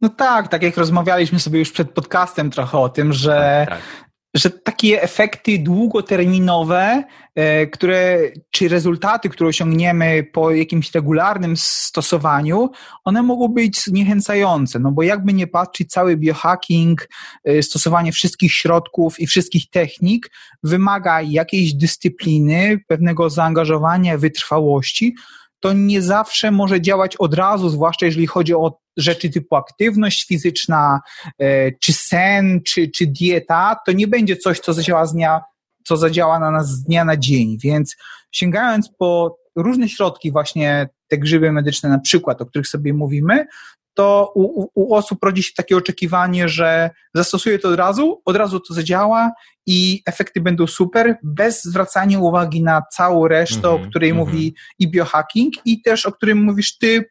[0.00, 4.13] No tak, tak jak rozmawialiśmy sobie już przed podcastem trochę o tym, że tak, tak
[4.34, 8.18] że takie efekty długoterminowe, e, które,
[8.50, 12.70] czy rezultaty, które osiągniemy po jakimś regularnym stosowaniu,
[13.04, 17.08] one mogą być zniechęcające, no bo jakby nie patrzeć, cały biohacking,
[17.44, 20.30] e, stosowanie wszystkich środków i wszystkich technik
[20.62, 25.14] wymaga jakiejś dyscypliny, pewnego zaangażowania, wytrwałości,
[25.60, 31.00] to nie zawsze może działać od razu, zwłaszcza jeżeli chodzi o rzeczy typu aktywność fizyczna,
[31.38, 35.40] e, czy sen, czy, czy dieta, to nie będzie coś, co zadziała, z dnia,
[35.84, 37.58] co zadziała na nas z dnia na dzień.
[37.62, 37.96] Więc
[38.32, 43.46] sięgając po różne środki, właśnie te grzyby medyczne na przykład, o których sobie mówimy,
[43.94, 48.60] to u, u, osób rodzi się takie oczekiwanie, że zastosuję to od razu, od razu
[48.60, 49.32] to zadziała
[49.66, 54.22] i efekty będą super, bez zwracania uwagi na całą resztę, mm -hmm, o której mm
[54.22, 54.26] -hmm.
[54.26, 57.04] mówi i biohacking, i też o którym mówisz ty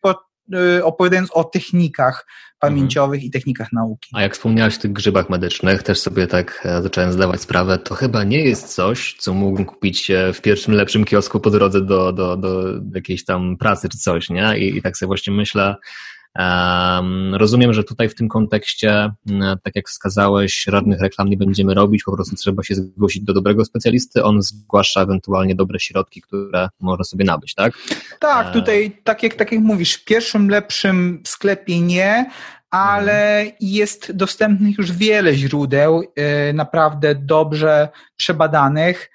[0.84, 2.26] opowiadając o technikach
[2.60, 3.28] pamięciowych mhm.
[3.28, 4.10] i technikach nauki.
[4.14, 7.96] A jak wspomniałeś o tych grzybach medycznych, też sobie tak e, zacząłem zdawać sprawę, to
[7.96, 12.38] chyba nie jest coś, co mógłbym kupić w pierwszym lepszym kiosku po drodze do, do,
[12.38, 14.58] do jakiejś tam pracy czy coś, nie?
[14.58, 15.76] I, i tak sobie właśnie myślę,
[17.34, 19.12] Rozumiem, że tutaj w tym kontekście,
[19.64, 23.66] tak jak wskazałeś, radnych reklam nie będziemy robić, po prostu trzeba się zgłosić do dobrego
[23.66, 27.74] specjalisty, on zgłasza ewentualnie dobre środki, które można sobie nabyć, tak?
[28.20, 32.30] Tak, e, tutaj tak jak, tak jak mówisz, w pierwszym lepszym sklepie nie,
[32.70, 39.10] ale jest dostępnych już wiele źródeł, e, naprawdę dobrze przebadanych.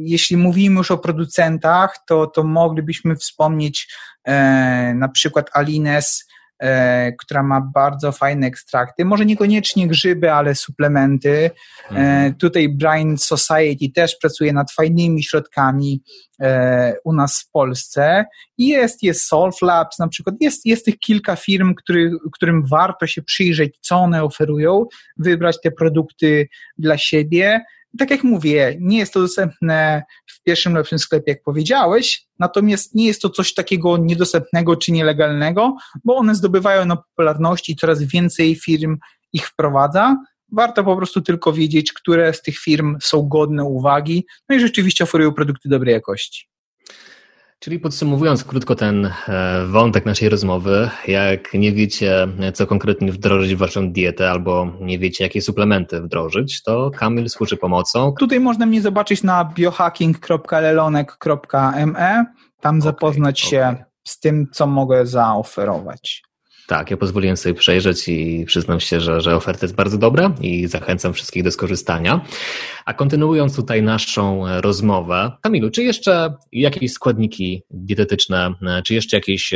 [0.00, 3.88] Jeśli mówimy już o producentach, to, to moglibyśmy wspomnieć
[4.24, 11.30] e, na przykład Alines, e, która ma bardzo fajne ekstrakty, może niekoniecznie grzyby, ale suplementy.
[11.30, 12.34] E, mhm.
[12.34, 16.02] Tutaj Brain Society też pracuje nad fajnymi środkami
[17.04, 18.24] u nas w Polsce.
[18.58, 23.22] Jest, jest Solf Labs na przykład, jest, jest tych kilka firm, który, którym warto się
[23.22, 27.64] przyjrzeć, co one oferują, wybrać te produkty dla siebie
[27.96, 33.06] tak jak mówię, nie jest to dostępne w pierwszym lepszym sklepie, jak powiedziałeś, natomiast nie
[33.06, 38.54] jest to coś takiego niedostępnego czy nielegalnego, bo one zdobywają na popularności i coraz więcej
[38.54, 38.96] firm
[39.32, 40.16] ich wprowadza.
[40.52, 45.04] Warto po prostu tylko wiedzieć, które z tych firm są godne uwagi, no i rzeczywiście
[45.04, 46.48] oferują produkty dobrej jakości.
[47.58, 49.12] Czyli podsumowując krótko ten e,
[49.66, 55.24] wątek naszej rozmowy, jak nie wiecie, co konkretnie wdrożyć w waszą dietę albo nie wiecie,
[55.24, 58.14] jakie suplementy wdrożyć, to Kamil służy pomocą.
[58.18, 62.24] Tutaj można mnie zobaczyć na biohacking.lelonek.me,
[62.60, 66.22] tam zapoznać okay, się z tym, co mogę zaoferować.
[66.66, 70.66] Tak, ja pozwoliłem sobie przejrzeć i przyznam się, że, że oferta jest bardzo dobra i
[70.66, 72.20] zachęcam wszystkich do skorzystania.
[72.84, 79.54] A kontynuując tutaj naszą rozmowę, Kamilu, czy jeszcze jakieś składniki dietetyczne, czy jeszcze jakieś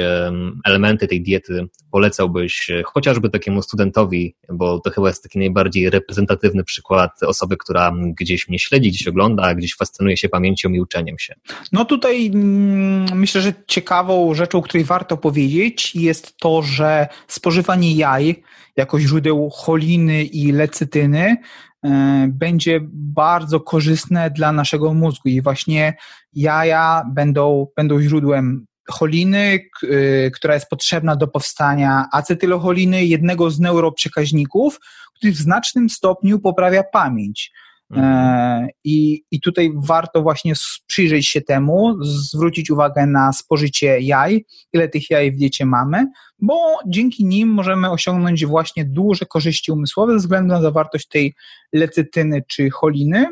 [0.64, 7.22] elementy tej diety polecałbyś chociażby takiemu studentowi, bo to chyba jest taki najbardziej reprezentatywny przykład
[7.22, 11.34] osoby, która gdzieś mnie śledzi, gdzieś ogląda, gdzieś fascynuje się pamięcią i uczeniem się?
[11.72, 18.42] No tutaj mm, myślę, że ciekawą rzeczą, której warto powiedzieć jest to, że spożywanie jaj
[18.76, 21.36] jako źródeł choliny i lecytyny
[21.84, 25.94] e, będzie bardzo korzystne dla naszego mózgu i właśnie
[26.32, 34.80] jaja będą, będą źródłem choliny, e, która jest potrzebna do powstania acetylocholiny, jednego z neuroprzekaźników,
[35.14, 37.52] który w znacznym stopniu poprawia pamięć.
[37.96, 40.52] E, I, I tutaj warto właśnie
[40.86, 46.06] przyjrzeć się temu, zwrócić uwagę na spożycie jaj, ile tych jaj w diecie mamy,
[46.38, 51.34] bo dzięki nim możemy osiągnąć właśnie duże korzyści umysłowe ze względu na zawartość tej
[51.72, 53.26] lecytyny czy choliny.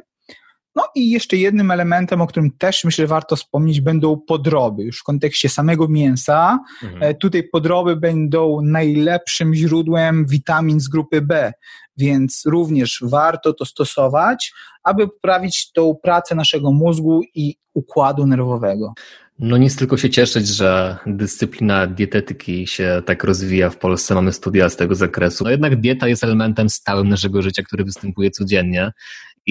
[0.77, 4.85] No i jeszcze jednym elementem, o którym też myślę, warto wspomnieć, będą podroby.
[4.85, 6.59] Już w kontekście samego mięsa.
[6.83, 7.03] Mhm.
[7.03, 11.53] E, tutaj podroby będą najlepszym źródłem witamin z grupy B,
[11.97, 14.53] więc również warto to stosować,
[14.83, 18.93] aby poprawić tą pracę naszego mózgu i układu nerwowego.
[19.39, 24.69] No nic tylko się cieszyć, że dyscyplina dietetyki się tak rozwija w Polsce, mamy studia
[24.69, 25.45] z tego zakresu.
[25.45, 28.93] No jednak dieta jest elementem stałym naszego życia, który występuje codziennie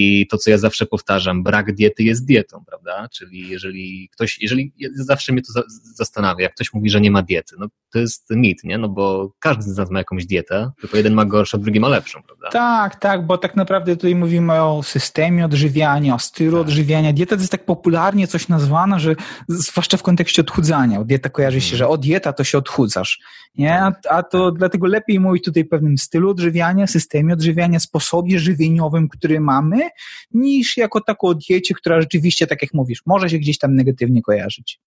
[0.00, 3.08] i to, co ja zawsze powtarzam, brak diety jest dietą, prawda?
[3.08, 5.62] Czyli jeżeli ktoś, jeżeli zawsze mnie to
[5.94, 8.78] zastanawia, jak ktoś mówi, że nie ma diety, no to jest mit, nie?
[8.78, 12.22] No bo każdy z nas ma jakąś dietę, tylko jeden ma gorszą, drugi ma lepszą,
[12.22, 12.48] prawda?
[12.48, 16.60] Tak, tak, bo tak naprawdę tutaj mówimy o systemie odżywiania, o stylu tak.
[16.60, 17.12] odżywiania.
[17.12, 19.14] Dieta to jest tak popularnie coś nazwana, że
[19.48, 21.04] zwłaszcza w kontekście odchudzania.
[21.04, 21.78] Dieta kojarzy się, mhm.
[21.78, 23.20] że o dieta to się odchudzasz,
[23.54, 23.82] nie?
[23.82, 29.08] A, a to dlatego lepiej mówić tutaj o pewnym stylu odżywiania, systemie odżywiania, sposobie żywieniowym,
[29.08, 29.87] który mamy,
[30.34, 34.80] niż jako taką diecie, która rzeczywiście, tak jak mówisz, może się gdzieś tam negatywnie kojarzyć.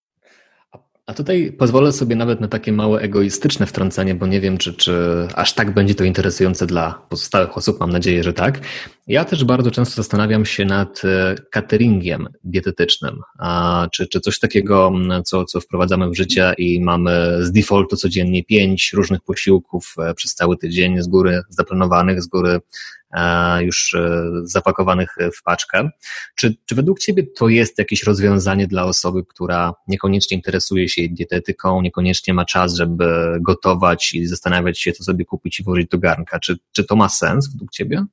[1.05, 4.93] A tutaj pozwolę sobie nawet na takie małe egoistyczne wtrącenie, bo nie wiem, czy, czy
[5.35, 7.79] aż tak będzie to interesujące dla pozostałych osób.
[7.79, 8.59] Mam nadzieję, że tak.
[9.07, 14.91] Ja też bardzo często zastanawiam się nad e, cateringiem dietetycznym, a czy, czy coś takiego,
[15.25, 20.35] co, co wprowadzamy w życie i mamy z defaultu codziennie pięć różnych posiłków e, przez
[20.35, 22.59] cały tydzień z góry zaplanowanych, z góry
[23.61, 25.89] już e, zapakowanych w paczkę.
[26.35, 31.81] Czy, czy według Ciebie to jest jakieś rozwiązanie dla osoby, która niekoniecznie interesuje się dietetyką,
[31.81, 36.39] niekoniecznie ma czas, żeby gotować i zastanawiać się, co sobie kupić i włożyć do garnka?
[36.39, 38.05] Czy, czy to ma sens według Ciebie?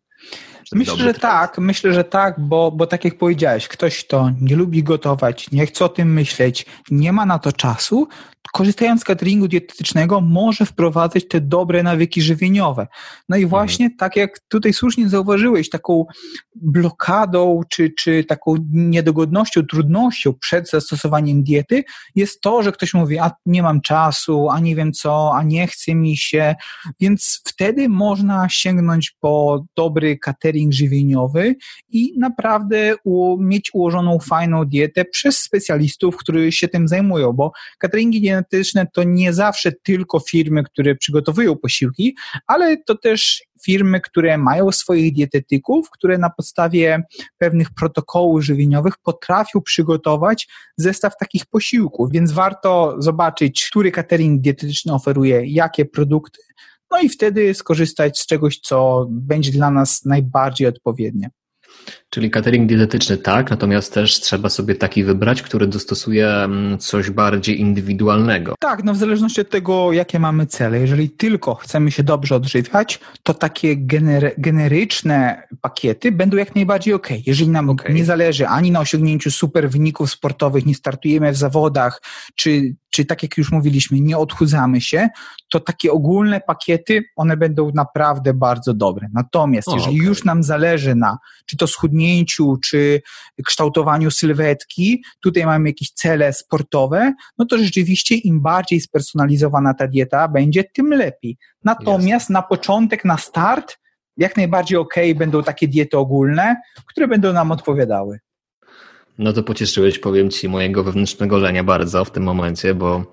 [0.73, 4.83] Myślę, że tak, myślę, że tak, bo, bo tak jak powiedziałeś, ktoś, kto nie lubi
[4.83, 8.09] gotować, nie chce o tym myśleć, nie ma na to czasu,
[8.53, 12.87] korzystając z cateringu dietetycznego może wprowadzać te dobre nawyki żywieniowe.
[13.29, 13.51] No i mhm.
[13.51, 13.99] właśnie mhm.
[13.99, 16.07] tak jak tutaj słusznie zauważyłeś, taką
[16.55, 23.31] blokadą czy, czy taką niedogodnością, trudnością przed zastosowaniem diety jest to, że ktoś mówi, a
[23.47, 26.55] nie mam czasu, a nie wiem co, a nie chce mi się,
[27.01, 31.55] więc wtedy można sięgnąć po dobry catering żywieniowy
[31.91, 38.21] i naprawdę u, mieć ułożoną fajną dietę przez specjalistów, którzy się tym zajmują, bo cateringi
[38.21, 42.17] genetyczne to nie zawsze tylko firmy, które przygotowują posiłki,
[42.47, 47.03] ale to też firmy, które mają swoich dietetyków, które na podstawie
[47.39, 55.43] pewnych protokołów żywieniowych potrafią przygotować zestaw takich posiłków, więc warto zobaczyć, który catering dietetyczny oferuje
[55.47, 56.43] jakie produkty,
[56.91, 61.31] no i wtedy skorzystać z czegoś, co będzie dla nas najbardziej odpowiednie.
[62.11, 67.61] Czyli catering dietetyczny tak, natomiast też trzeba sobie taki wybrać, który dostosuje mm, coś bardziej
[67.61, 68.55] indywidualnego.
[68.61, 70.81] Tak, no w zależności od tego, jakie mamy cele.
[70.81, 77.09] Jeżeli tylko chcemy się dobrze odżywiać, to takie gener generyczne pakiety będą jak najbardziej ok.
[77.27, 77.95] Jeżeli nam okay.
[77.95, 82.03] nie zależy ani na osiągnięciu super wyników sportowych, nie startujemy w zawodach,
[82.35, 85.09] czy, czy tak jak już mówiliśmy, nie odchudzamy się,
[85.51, 89.09] to takie ogólne pakiety, one będą naprawdę bardzo dobre.
[89.13, 90.07] Natomiast o, jeżeli okay.
[90.07, 93.03] już nam zależy na, czy to schudnięciu czy
[93.47, 100.29] kształtowaniu sylwetki, tutaj mamy jakieś cele sportowe, no to rzeczywiście im bardziej spersonalizowana ta dieta
[100.29, 101.37] będzie, tym lepiej.
[101.65, 103.79] Natomiast na początek, na start,
[104.17, 106.57] jak najbardziej ok, będą takie diety ogólne,
[106.87, 108.19] które będą nam odpowiadały.
[109.19, 113.13] No to pocieszyłeś, powiem Ci, mojego wewnętrznego lenia bardzo w tym momencie, bo,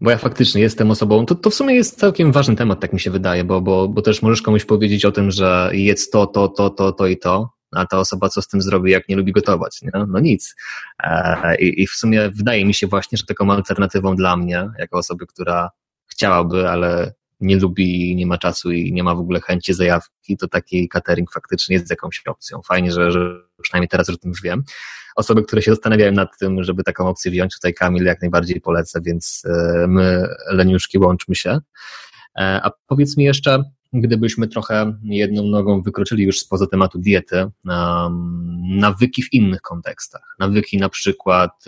[0.00, 3.00] bo ja faktycznie jestem osobą, to, to w sumie jest całkiem ważny temat, tak mi
[3.00, 6.48] się wydaje, bo, bo, bo też możesz komuś powiedzieć o tym, że jedz to, to,
[6.48, 9.32] to, to, to i to, a ta osoba co z tym zrobi, jak nie lubi
[9.32, 9.82] gotować?
[9.82, 9.90] Nie?
[10.08, 10.56] No nic.
[11.02, 14.98] E, I, I w sumie wydaje mi się właśnie, że taką alternatywą dla mnie, jako
[14.98, 15.70] osoby, która
[16.06, 20.48] chciałaby, ale nie lubi, nie ma czasu i nie ma w ogóle chęci zajawki, to
[20.48, 22.62] taki catering faktycznie jest jakąś opcją.
[22.62, 23.20] Fajnie, że, że
[23.62, 24.62] przynajmniej teraz o tym już wiem.
[25.16, 29.00] Osoby, które się zastanawiają nad tym, żeby taką opcję wziąć, tutaj Kamil jak najbardziej polecę,
[29.02, 31.50] więc e, my, leniuszki, łączmy się.
[31.50, 37.50] E, a powiedz mi jeszcze, gdybyśmy trochę jedną nogą wykroczyli już spoza tematu diety,
[38.68, 40.36] nawyki w innych kontekstach.
[40.38, 41.64] Nawyki na przykład,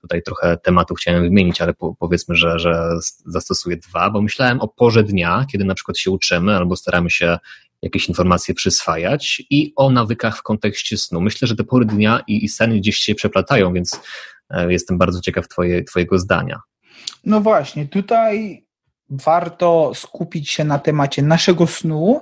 [0.00, 2.90] tutaj trochę tematów chciałem wymienić, ale po, powiedzmy, że, że
[3.26, 7.38] zastosuję dwa, bo myślałem o porze dnia, kiedy na przykład się uczymy albo staramy się
[7.82, 11.20] jakieś informacje przyswajać i o nawykach w kontekście snu.
[11.20, 14.00] Myślę, że te pory dnia i, i sen gdzieś się przeplatają, więc
[14.50, 16.60] e, jestem bardzo ciekaw twoje, Twojego zdania.
[17.24, 18.64] No właśnie, tutaj
[19.10, 22.20] warto skupić się na temacie naszego snu,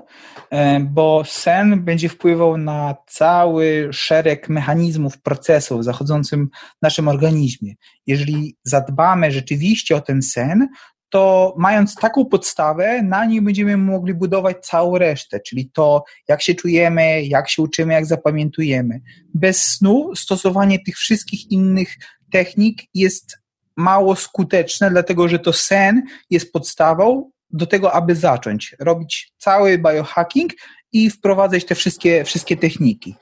[0.50, 6.48] e, bo sen będzie wpływał na cały szereg mechanizmów, procesów zachodzącym
[6.78, 7.74] w naszym organizmie.
[8.06, 10.68] Jeżeli zadbamy rzeczywiście o ten sen,
[11.10, 16.54] to mając taką podstawę, na niej będziemy mogli budować całą resztę, czyli to, jak się
[16.54, 19.00] czujemy, jak się uczymy, jak zapamiętujemy.
[19.34, 21.96] Bez snu stosowanie tych wszystkich innych
[22.30, 23.38] technik jest
[23.78, 30.52] mało skuteczne, dlatego że to sen jest podstawą do tego, aby zacząć robić cały biohacking
[30.92, 33.14] i wprowadzać te wszystkie, wszystkie techniki.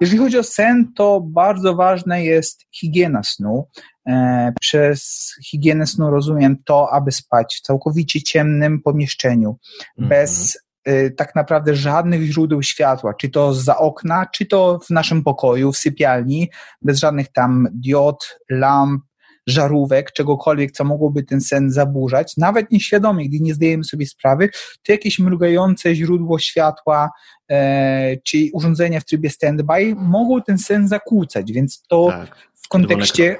[0.00, 3.68] Jeżeli chodzi o sen, to bardzo ważna jest higiena snu.
[4.08, 9.58] E, przez higienę snu rozumiem to, aby spać w całkowicie ciemnym pomieszczeniu,
[9.98, 10.08] mm-hmm.
[10.08, 10.58] bez
[10.88, 15.72] y, tak naprawdę żadnych źródeł światła, czy to za okna, czy to w naszym pokoju,
[15.72, 16.50] w sypialni,
[16.82, 19.02] bez żadnych tam diod, lamp,
[19.46, 24.48] żarówek, czegokolwiek, co mogłoby ten sen zaburzać, nawet nieświadomie, gdy nie zdajemy sobie sprawy,
[24.82, 27.10] to jakieś mrugające źródło światła
[27.50, 33.36] e, czy urządzenia w trybie standby mogą ten sen zakłócać, więc to tak, w kontekście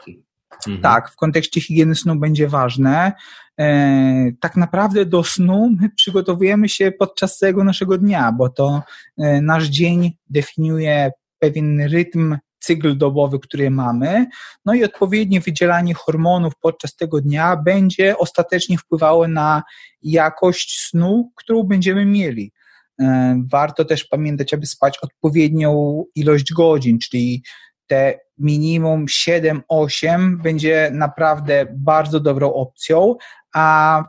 [0.66, 0.82] mhm.
[0.82, 3.12] tak, w kontekście higieny snu będzie ważne.
[3.60, 8.82] E, tak naprawdę do snu my przygotowujemy się podczas całego naszego dnia, bo to
[9.18, 14.26] e, nasz dzień definiuje pewien rytm cykl dobowy, który mamy,
[14.64, 19.62] no i odpowiednie wydzielanie hormonów podczas tego dnia będzie ostatecznie wpływało na
[20.02, 22.52] jakość snu, którą będziemy mieli.
[23.00, 27.42] E, warto też pamiętać, aby spać odpowiednią ilość godzin, czyli
[27.86, 33.16] te minimum 7-8 będzie naprawdę bardzo dobrą opcją,
[33.54, 34.04] a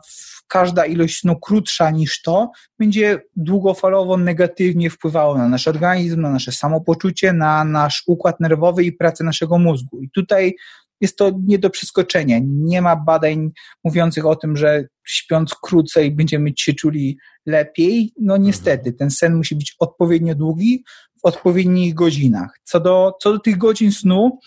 [0.48, 6.52] każda ilość snu krótsza niż to będzie długofalowo negatywnie wpływało na nasz organizm, na nasze
[6.52, 10.00] samopoczucie, na nasz układ nerwowy i pracę naszego mózgu.
[10.00, 10.54] I tutaj
[11.02, 12.38] jest to nie do przeskoczenia.
[12.42, 13.50] Nie ma badań
[13.84, 18.12] mówiących o tym, że śpiąc krócej będziemy się czuli lepiej.
[18.20, 20.84] No niestety, ten sen musi być odpowiednio długi
[21.22, 22.60] w odpowiednich godzinach.
[22.64, 24.38] Co do, co do tych godzin snu,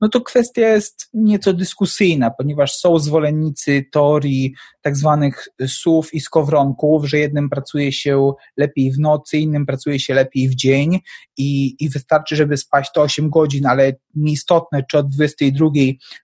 [0.00, 7.04] no to kwestia jest nieco dyskusyjna, ponieważ są zwolennicy teorii tak zwanych słów i skowronków,
[7.04, 10.98] że jednym pracuje się lepiej w nocy, innym pracuje się lepiej w dzień
[11.36, 15.70] i, i wystarczy, żeby spać to 8 godzin, ale nieistotne, czy od 22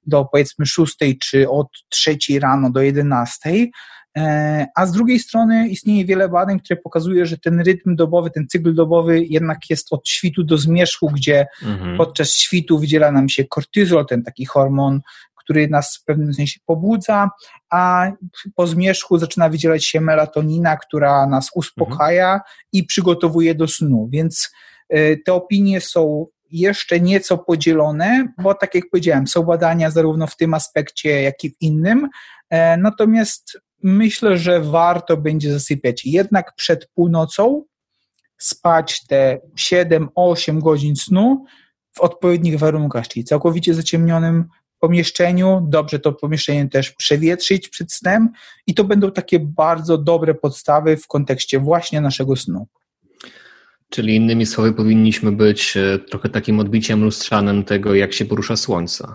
[0.07, 3.68] do powiedzmy 6, czy od 3 rano do 11, E,
[4.75, 8.75] a z drugiej strony istnieje wiele badań, które pokazuje, że ten rytm dobowy, ten cykl
[8.75, 11.97] dobowy jednak jest od świtu do zmierzchu, gdzie mhm.
[11.97, 15.01] podczas świtu wydziela nam się kortyzol, ten taki hormon,
[15.37, 17.31] który nas w pewnym sensie pobudza,
[17.71, 18.11] a
[18.55, 22.51] po zmierzchu zaczyna wydzielać się melatonina, która nas uspokaja mhm.
[22.73, 24.09] i przygotowuje do snu.
[24.12, 24.53] Więc
[24.89, 30.37] e, te opinie są jeszcze nieco podzielone, bo tak jak powiedziałem, są badania zarówno w
[30.37, 32.09] tym aspekcie, jak i w innym.
[32.51, 37.64] E, natomiast myślę, że warto będzie zasypiać jednak przed północą,
[38.39, 41.45] spać te 7-8 godzin snu
[41.93, 44.45] w odpowiednich warunkach, czyli całkowicie zaciemnionym
[44.78, 48.28] pomieszczeniu, dobrze to pomieszczenie też przewietrzyć przed snem
[48.66, 52.66] i to będą takie bardzo dobre podstawy w kontekście właśnie naszego snu.
[53.91, 59.07] Czyli innymi słowy powinniśmy być e, trochę takim odbiciem lustrzanym tego, jak się porusza słońce.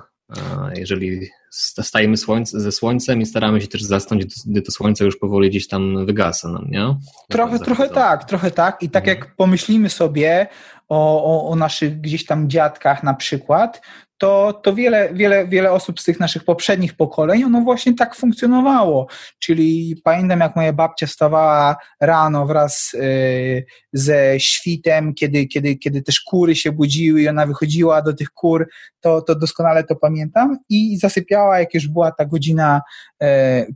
[0.75, 5.49] Jeżeli stajemy słońce, ze słońcem i staramy się też zasnąć, gdy to słońce już powoli
[5.49, 6.95] gdzieś tam wygasa nam, nie?
[7.29, 8.83] Trochę, trochę tak, trochę tak.
[8.83, 9.17] I tak mhm.
[9.17, 10.47] jak pomyślimy sobie
[10.89, 13.81] o, o, o naszych gdzieś tam dziadkach na przykład,
[14.19, 19.07] to, to wiele, wiele, wiele osób z tych naszych poprzednich pokoleń, ono właśnie tak funkcjonowało.
[19.39, 26.21] Czyli pamiętam, jak moja babcia wstawała rano wraz y, ze świtem, kiedy, kiedy, kiedy też
[26.21, 28.69] kury się budziły i ona wychodziła do tych kur,
[29.01, 32.81] to, to doskonale to pamiętam i zasypiała, jak już była ta godzina,
[33.23, 33.27] y,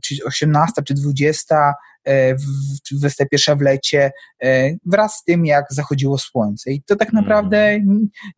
[0.02, 1.74] czy 18, czy 20,
[2.04, 2.44] E, w
[2.92, 6.70] 21 w lecie, e, wraz z tym, jak zachodziło słońce.
[6.72, 7.24] I to tak mhm.
[7.24, 7.78] naprawdę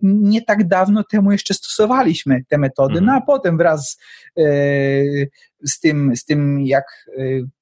[0.02, 3.22] nie tak dawno temu jeszcze stosowaliśmy te metody, no a mhm.
[3.26, 3.98] potem wraz
[4.38, 4.42] e,
[5.66, 6.84] z tym, z tym jak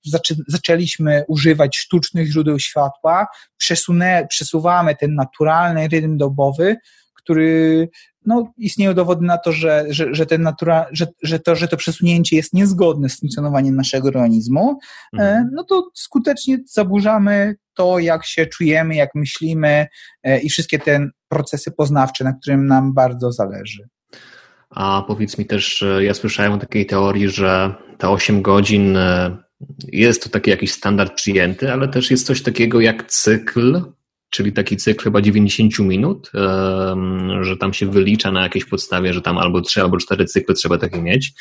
[0.04, 3.26] zaczę, zaczęliśmy używać sztucznych źródeł światła,
[3.56, 6.76] przesunę, przesuwamy ten naturalny rytm dobowy,
[7.24, 7.88] który
[8.26, 11.76] no, istnieją dowody na to, że, że, że, ten natura, że, że, to, że to
[11.76, 14.78] przesunięcie jest niezgodne z funkcjonowaniem naszego organizmu,
[15.12, 15.34] mhm.
[15.34, 19.86] E, no to skutecznie zaburzamy to, jak się czujemy, jak myślimy
[20.22, 23.88] e, i wszystkie te procesy poznawcze, na którym nam bardzo zależy.
[24.70, 28.98] A powiedz mi też, e, ja słyszałem o takiej teorii, że te 8 godzin
[29.92, 33.82] jest to taki jakiś standard przyjęty, ale też jest coś takiego jak cykl
[34.34, 36.32] czyli taki cykl chyba 90 minut,
[37.40, 40.78] że tam się wylicza na jakiejś podstawie, że tam albo 3 albo 4 cykle trzeba
[40.78, 41.32] takie mieć.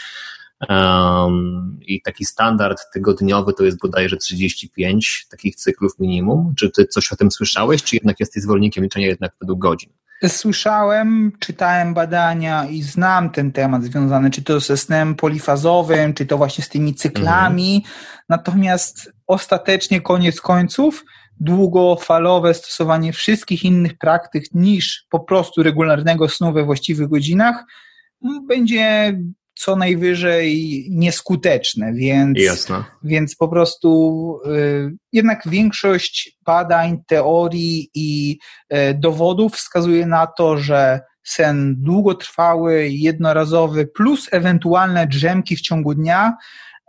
[1.82, 6.54] I taki standard tygodniowy to jest bodajże 35 takich cyklów minimum.
[6.58, 9.90] Czy ty coś o tym słyszałeś, czy jednak jesteś zwolennikiem liczenia jednak według godzin?
[10.28, 16.38] Słyszałem, czytałem badania i znam ten temat związany, czy to ze snem polifazowym, czy to
[16.38, 17.76] właśnie z tymi cyklami.
[17.76, 17.94] Mhm.
[18.30, 21.06] Natomiast ostatecznie, koniec końców,
[21.40, 27.66] długofalowe stosowanie wszystkich innych praktyk niż po prostu regularnego snu we właściwych godzinach
[28.48, 29.14] będzie
[29.56, 32.84] co najwyżej nieskuteczne, więc, Jasne.
[33.04, 38.38] więc po prostu y, jednak większość badań, teorii i
[38.74, 46.34] y, dowodów wskazuje na to, że sen długotrwały, jednorazowy plus ewentualne drzemki w ciągu dnia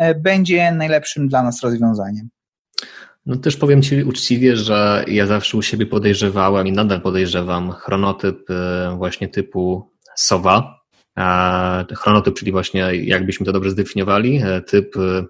[0.03, 2.29] y, będzie najlepszym dla nas rozwiązaniem.
[3.27, 8.51] No też powiem Ci uczciwie, że ja zawsze u siebie podejrzewałem i nadal podejrzewam chronotyp
[8.51, 10.81] e, właśnie typu sowa.
[11.97, 15.25] Chronotyp, czyli właśnie jakbyśmy to dobrze zdefiniowali, e, typ e,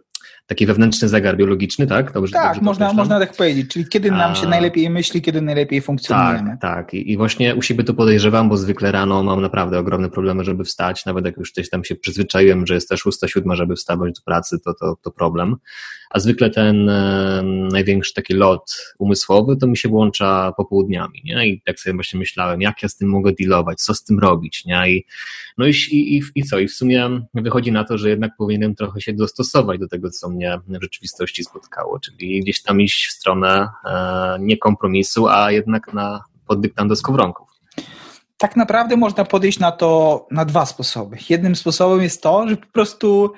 [0.46, 2.12] taki wewnętrzny zegar biologiczny, tak?
[2.12, 5.80] Dobrze, tak, dobrze można, można tak powiedzieć, czyli kiedy nam się najlepiej myśli, kiedy najlepiej
[5.80, 6.50] funkcjonujemy.
[6.50, 6.94] Tak, tak.
[6.94, 10.64] I, I, właśnie u siebie to podejrzewam, bo zwykle rano mam naprawdę ogromne problemy, żeby
[10.64, 14.22] wstać, nawet jak już gdzieś tam się przyzwyczaiłem, że jest też 6-7, żeby wstawać do
[14.24, 15.56] pracy, to, to, to problem
[16.14, 17.42] a zwykle ten e,
[17.72, 21.48] największy taki lot umysłowy to mi się włącza popołudniami, nie?
[21.48, 24.64] I tak sobie właśnie myślałem, jak ja z tym mogę dealować, co z tym robić,
[24.64, 24.90] nie?
[24.90, 25.04] I,
[25.58, 26.58] no i, i, i co?
[26.58, 30.30] I w sumie wychodzi na to, że jednak powinienem trochę się dostosować do tego, co
[30.34, 35.92] mnie w rzeczywistości spotkało, czyli gdzieś tam iść w stronę e, nie kompromisu, a jednak
[35.92, 37.54] na pod dyktando skowronków
[38.38, 41.16] tak naprawdę można podejść na to na dwa sposoby.
[41.28, 43.32] Jednym sposobem jest to, że po prostu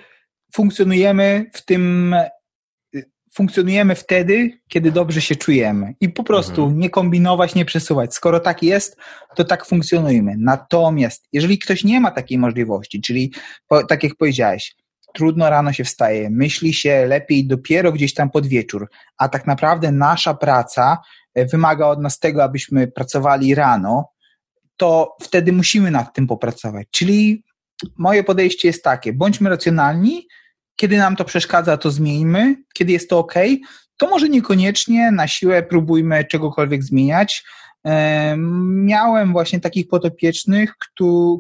[0.54, 2.14] funkcjonujemy w tym
[3.34, 5.94] funkcjonujemy wtedy, kiedy dobrze się czujemy.
[6.00, 6.80] I po prostu mhm.
[6.80, 8.14] nie kombinować, nie przesuwać.
[8.14, 8.96] Skoro tak jest,
[9.34, 10.34] to tak funkcjonujmy.
[10.38, 13.32] Natomiast, jeżeli ktoś nie ma takiej możliwości, czyli
[13.88, 14.76] tak jak powiedziałeś,
[15.16, 18.88] trudno rano się wstaje, myśli się lepiej dopiero gdzieś tam pod wieczór,
[19.18, 20.98] a tak naprawdę nasza praca
[21.34, 24.08] e, wymaga od nas tego, abyśmy pracowali rano,
[24.76, 26.86] to wtedy musimy nad tym popracować.
[26.90, 27.44] Czyli
[27.98, 30.26] moje podejście jest takie: bądźmy racjonalni,
[30.76, 33.34] kiedy nam to przeszkadza, to zmieńmy, kiedy jest to ok,
[33.96, 37.44] to może niekoniecznie na siłę próbujmy czegokolwiek zmieniać,
[38.66, 40.74] miałem właśnie takich potopiecznych,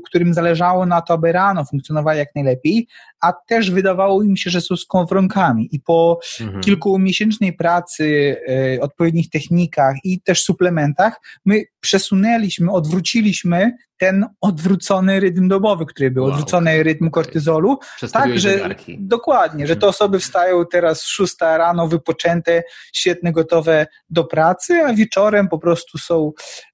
[0.06, 2.88] którym zależało na to, aby rano funkcjonowali jak najlepiej,
[3.20, 5.68] a też wydawało im się, że są skowronkami.
[5.72, 6.60] I po mhm.
[6.60, 8.36] kilkumiesięcznej pracy,
[8.76, 16.22] e, odpowiednich technikach i też suplementach, my przesunęliśmy, odwróciliśmy ten odwrócony rytm dobowy, który był,
[16.22, 16.32] wow.
[16.32, 17.78] odwrócony rytm kortyzolu.
[18.12, 19.90] Tak, że dokładnie, że te mhm.
[19.90, 22.62] osoby wstają teraz szósta rano wypoczęte,
[22.92, 26.32] świetne, gotowe do pracy, a wieczorem po prostu są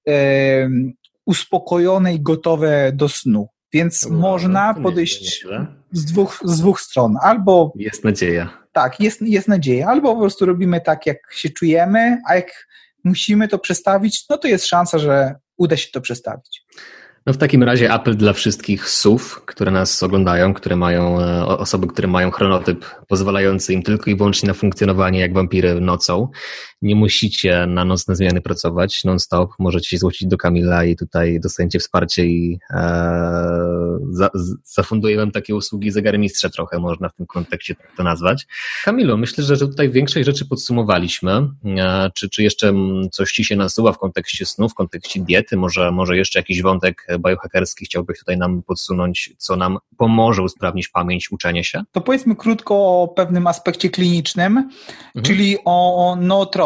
[0.08, 0.12] e,
[1.26, 3.48] uspokojone i gotowe do snu.
[3.72, 5.46] Więc wow, można podejść
[5.92, 7.16] z dwóch, z dwóch stron.
[7.22, 7.72] Albo.
[7.76, 8.58] Jest nadzieja.
[8.72, 9.86] Tak, jest, jest nadzieja.
[9.86, 12.66] Albo po prostu robimy tak, jak się czujemy, a jak
[13.04, 16.64] musimy to przestawić, no to jest szansa, że uda się to przestawić.
[17.26, 21.86] No w takim razie apel dla wszystkich SUV, które nas oglądają, które mają e, osoby,
[21.86, 26.28] które mają chronotyp pozwalający im tylko i wyłącznie na funkcjonowanie jak wampiry nocą.
[26.82, 29.50] Nie musicie na nocne zmiany pracować non-stop.
[29.58, 32.78] Możecie się złocić do Kamila i tutaj dostaniecie wsparcie i e,
[34.10, 34.30] za,
[34.64, 38.46] zafunduję wam takie usługi zegarmistrza trochę, można w tym kontekście to nazwać.
[38.84, 41.48] Kamilu, myślę, że tutaj większość rzeczy podsumowaliśmy.
[41.64, 42.72] E, czy, czy jeszcze
[43.12, 45.56] coś ci się nasuwa w kontekście snu, w kontekście diety?
[45.56, 51.32] Może, może jeszcze jakiś wątek biohackerski chciałbyś tutaj nam podsunąć, co nam pomoże usprawnić pamięć,
[51.32, 51.82] uczenie się?
[51.92, 55.24] To powiedzmy krótko o pewnym aspekcie klinicznym, mhm.
[55.24, 56.16] czyli o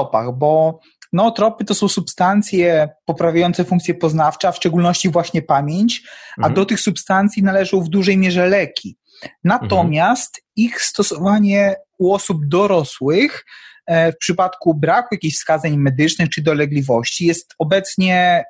[0.06, 0.80] nootropach, bo
[1.12, 6.02] Nootropy to są substancje poprawiające funkcje poznawcze, a w szczególności właśnie pamięć,
[6.36, 6.54] a mhm.
[6.54, 8.96] do tych substancji należą w dużej mierze leki.
[9.44, 10.52] Natomiast mhm.
[10.56, 13.44] ich stosowanie u osób dorosłych
[13.86, 18.44] e, w przypadku braku jakichś wskazań medycznych czy dolegliwości jest obecnie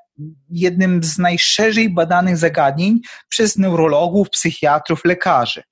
[0.50, 5.62] jednym z najszerzej badanych zagadnień przez neurologów, psychiatrów, lekarzy.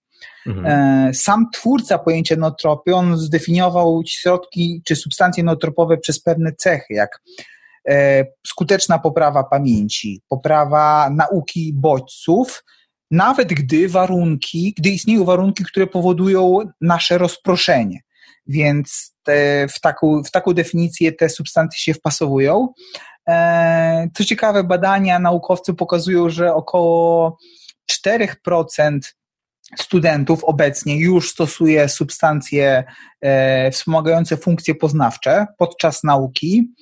[0.47, 0.67] Mhm.
[0.67, 7.23] E, sam twórca pojęcia nootropy, on zdefiniował środki czy substancje nootropowe przez pewne cechy, jak
[7.89, 12.65] e, skuteczna poprawa pamięci, poprawa nauki bodźców,
[13.11, 18.01] nawet gdy warunki, gdy istnieją warunki, które powodują nasze rozproszenie.
[18.47, 22.69] Więc te, w, taką, w taką definicję te substancje się wpasowują.
[23.29, 27.39] E, co ciekawe, badania naukowcy pokazują, że około
[28.07, 28.99] 4%
[29.79, 32.85] studentów obecnie już stosuje substancje
[33.21, 36.73] e, wspomagające funkcje poznawcze podczas nauki.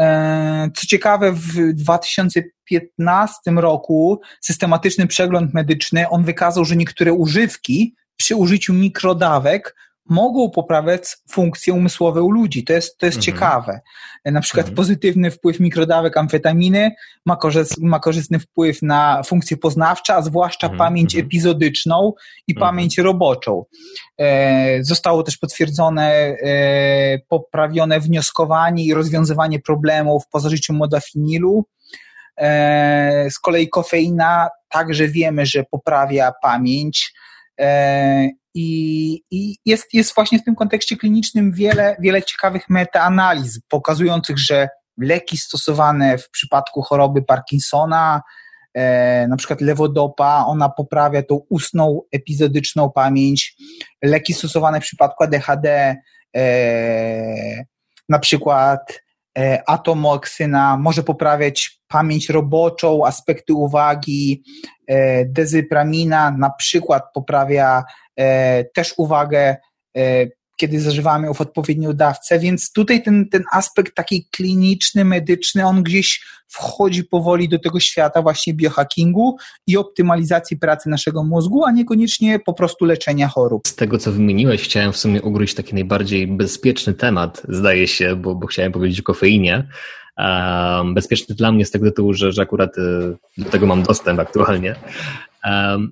[0.00, 8.36] E, co ciekawe, w 2015 roku systematyczny przegląd medyczny on wykazał, że niektóre używki przy
[8.36, 9.76] użyciu mikrodawek
[10.10, 12.64] mogą poprawiać funkcje umysłowe u ludzi.
[12.64, 13.34] To jest, to jest mhm.
[13.36, 13.80] ciekawe.
[14.24, 14.76] Na przykład mhm.
[14.76, 16.90] pozytywny wpływ mikrodawek amfetaminy
[17.26, 17.38] ma,
[17.78, 20.78] ma korzystny wpływ na funkcje poznawcze, a zwłaszcza mhm.
[20.78, 21.26] pamięć mhm.
[21.26, 22.12] epizodyczną
[22.46, 22.70] i mhm.
[22.70, 23.64] pamięć roboczą.
[24.18, 31.64] E, zostało też potwierdzone e, poprawione wnioskowanie i rozwiązywanie problemów po zażyciu modafinilu.
[32.36, 37.12] E, z kolei kofeina także wiemy, że poprawia pamięć
[37.60, 44.38] e, i, I, jest, jest właśnie w tym kontekście klinicznym wiele, wiele ciekawych metaanaliz pokazujących,
[44.38, 48.22] że leki stosowane w przypadku choroby Parkinsona,
[48.74, 53.56] e, na przykład lewodopa, ona poprawia tą ustną epizodyczną pamięć.
[54.02, 55.96] Leki stosowane w przypadku ADHD,
[56.36, 57.64] e,
[58.08, 59.00] na przykład
[59.66, 64.42] atomoksyna może poprawiać pamięć roboczą, aspekty uwagi,
[64.86, 67.84] e, dezypramina na przykład poprawia
[68.20, 69.56] E, też uwagę,
[69.96, 70.26] e,
[70.60, 75.82] kiedy zażywamy ją w odpowiednią dawce, więc tutaj ten, ten aspekt taki kliniczny, medyczny, on
[75.82, 79.36] gdzieś wchodzi powoli do tego świata właśnie biohackingu
[79.66, 83.68] i optymalizacji pracy naszego mózgu, a niekoniecznie po prostu leczenia chorób.
[83.68, 88.34] Z tego, co wymieniłeś, chciałem w sumie ugryźć taki najbardziej bezpieczny temat, zdaje się, bo,
[88.34, 89.68] bo chciałem powiedzieć o kofeinie,
[90.94, 94.76] bezpieczny dla mnie z tego tytułu, że, że akurat y, do tego mam dostęp aktualnie.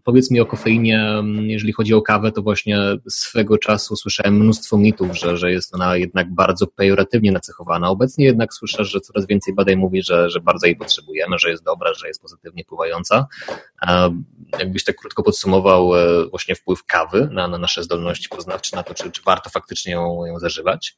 [0.05, 2.79] Powiedz mi o kofeinie, jeżeli chodzi o kawę, to właśnie
[3.09, 7.89] swego czasu słyszałem mnóstwo mitów, że, że jest ona jednak bardzo pejoratywnie nacechowana.
[7.89, 11.65] Obecnie jednak słyszę, że coraz więcej badań mówi, że, że bardzo jej potrzebujemy, że jest
[11.65, 13.27] dobra, że jest pozytywnie wpływająca.
[14.59, 18.95] Jakbyś tak krótko podsumował e, właśnie wpływ kawy na, na nasze zdolności poznawcze, na to,
[18.95, 20.97] czy, czy warto faktycznie ją, ją zażywać?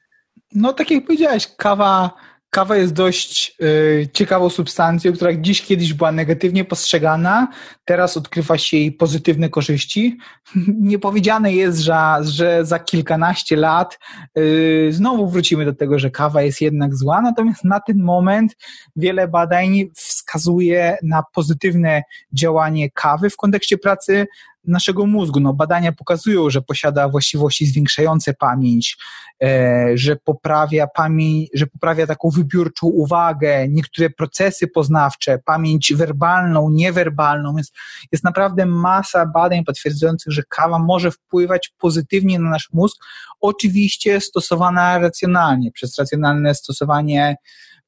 [0.55, 2.11] No tak jak powiedziałeś, kawa
[2.51, 7.49] kawa jest dość y, ciekawą substancją, która dziś kiedyś była negatywnie postrzegana,
[7.85, 10.19] teraz odkrywa się jej pozytywne korzyści.
[10.91, 13.99] Nie powiedziane jest, że, że za kilkanaście lat
[14.39, 18.57] y, znowu wrócimy do tego, że kawa jest jednak zła, natomiast na ten moment
[18.97, 24.27] wiele badań wskazuje na pozytywne działanie kawy w kontekście pracy
[24.65, 25.41] naszego mózgu.
[25.41, 28.97] No, badania pokazują, że posiada właściwości zwiększające pamięć,
[29.43, 37.57] e, że poprawia pamięć, że poprawia taką wybiórczą uwagę, niektóre procesy poznawcze, pamięć werbalną, niewerbalną.
[37.57, 37.75] Jest,
[38.13, 42.97] jest naprawdę masa badań potwierdzających, że kawa może wpływać pozytywnie na nasz mózg.
[43.41, 47.37] Oczywiście stosowana racjonalnie, przez racjonalne stosowanie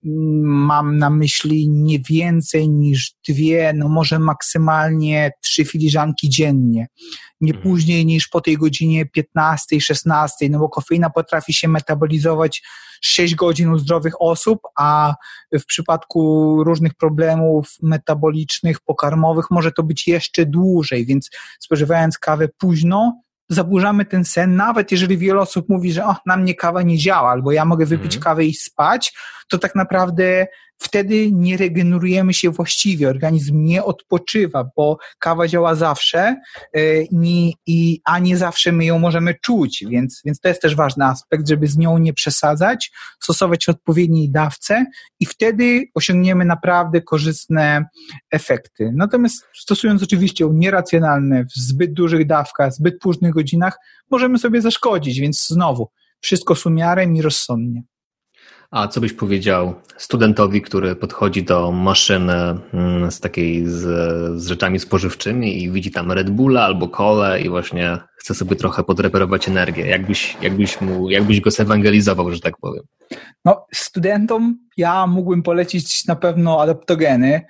[0.04, 6.86] mam na myśli nie więcej niż dwie, no może maksymalnie trzy filiżanki dziennie.
[7.40, 7.62] Nie mhm.
[7.62, 12.62] później niż po tej godzinie 15, 16, no bo kofeina potrafi się metabolizować
[13.00, 15.14] 6 godzin u zdrowych osób, a
[15.52, 21.30] w przypadku różnych problemów metabolicznych, pokarmowych może to być jeszcze dłużej, więc
[21.60, 23.22] spożywając kawę późno,
[23.52, 27.30] zaburzamy ten sen, nawet jeżeli wiele osób mówi, że o, na mnie kawa nie działa,
[27.30, 28.22] albo ja mogę wypić mm.
[28.22, 29.14] kawę i spać,
[29.48, 30.46] to tak naprawdę
[30.82, 36.36] wtedy nie regenerujemy się właściwie, organizm nie odpoczywa, bo kawa działa zawsze,
[36.74, 37.02] e,
[37.66, 41.48] i, a nie zawsze my ją możemy czuć, więc, więc to jest też ważny aspekt,
[41.48, 44.86] żeby z nią nie przesadzać, stosować odpowiedniej dawce
[45.20, 47.84] i wtedy osiągniemy naprawdę korzystne
[48.30, 48.92] efekty.
[48.94, 53.78] Natomiast stosując oczywiście nieracjonalne, w zbyt dużych dawkach, zbyt późnych godzinach,
[54.10, 55.88] możemy sobie zaszkodzić, więc znowu,
[56.20, 57.82] wszystko z umiarem i rozsądnie.
[58.72, 62.32] A co byś powiedział studentowi, który podchodzi do maszyny
[62.74, 63.80] mm, z takiej z,
[64.40, 68.84] z rzeczami spożywczymi i widzi tam Red Bulla albo kole i właśnie chce sobie trochę
[68.84, 69.86] podreperować energię?
[69.86, 72.84] Jakbyś, jakbyś, mu, jakbyś go zewangelizował, że tak powiem?
[73.44, 77.40] No, studentom ja mógłbym polecić na pewno adaptogeny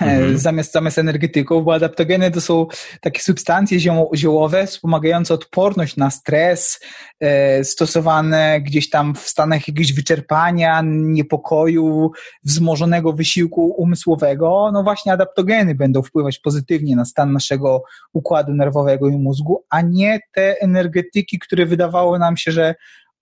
[0.00, 0.38] mhm.
[0.38, 2.66] zamiast, zamiast energetyków, bo adaptogeny to są
[3.00, 3.78] takie substancje
[4.14, 6.80] ziołowe wspomagające odporność na stres,
[7.20, 12.10] e, stosowane gdzieś tam w stanach jakiegoś wyczerpania, niepokoju,
[12.44, 14.70] wzmożonego wysiłku umysłowego.
[14.72, 20.20] No właśnie adaptogeny będą wpływać pozytywnie na stan naszego układu nerwowego i mózgu, a nie
[20.34, 22.74] te energetyki, które wydawało nam się, że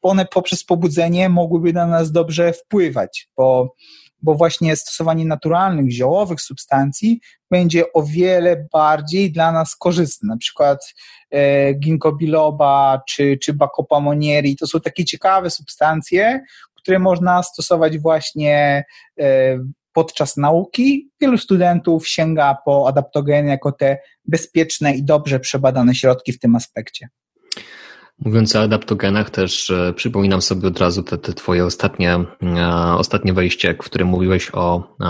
[0.03, 3.75] one poprzez pobudzenie mogłyby na nas dobrze wpływać, bo,
[4.23, 7.21] bo właśnie stosowanie naturalnych, ziołowych substancji
[7.51, 10.29] będzie o wiele bardziej dla nas korzystne.
[10.29, 10.95] Na przykład
[11.31, 13.55] e, ginkgo biloba czy, czy
[14.01, 16.41] monieri to są takie ciekawe substancje,
[16.75, 18.85] które można stosować właśnie
[19.21, 19.59] e,
[19.93, 21.11] podczas nauki.
[21.21, 27.09] Wielu studentów sięga po adaptogeny jako te bezpieczne i dobrze przebadane środki w tym aspekcie.
[28.25, 33.33] Mówiąc o adaptogenach, też e, przypominam sobie od razu te, te twoje ostatnie, e, ostatnie
[33.33, 35.07] wejście, w którym mówiłeś o e,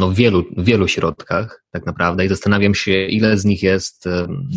[0.00, 4.08] no, wielu, wielu środkach tak naprawdę i zastanawiam się, ile z nich jest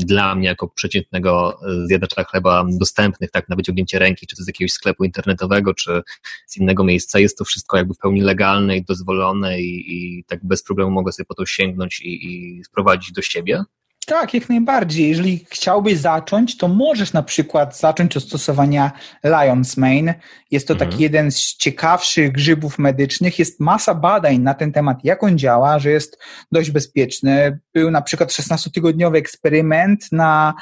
[0.06, 4.72] dla mnie jako przeciętnego zjadacza chleba dostępnych tak na wyciągnięcie ręki, czy to z jakiegoś
[4.72, 6.02] sklepu internetowego, czy
[6.48, 7.20] z innego miejsca.
[7.20, 11.12] Jest to wszystko jakby w pełni legalne i dozwolone i, i tak bez problemu mogę
[11.12, 13.64] sobie po to sięgnąć i, i sprowadzić do siebie.
[14.06, 15.10] Tak, jak najbardziej.
[15.10, 18.92] Jeżeli chciałbyś zacząć, to możesz na przykład zacząć od stosowania
[19.26, 20.14] Lion's Mane.
[20.52, 20.92] Jest to mhm.
[20.92, 23.40] taki jeden z ciekawszych grzybów medycznych.
[23.40, 26.18] Jest masa badań na ten temat, jak on działa, że jest
[26.52, 27.60] dość bezpieczny.
[27.74, 30.54] Był na przykład 16-tygodniowy eksperyment na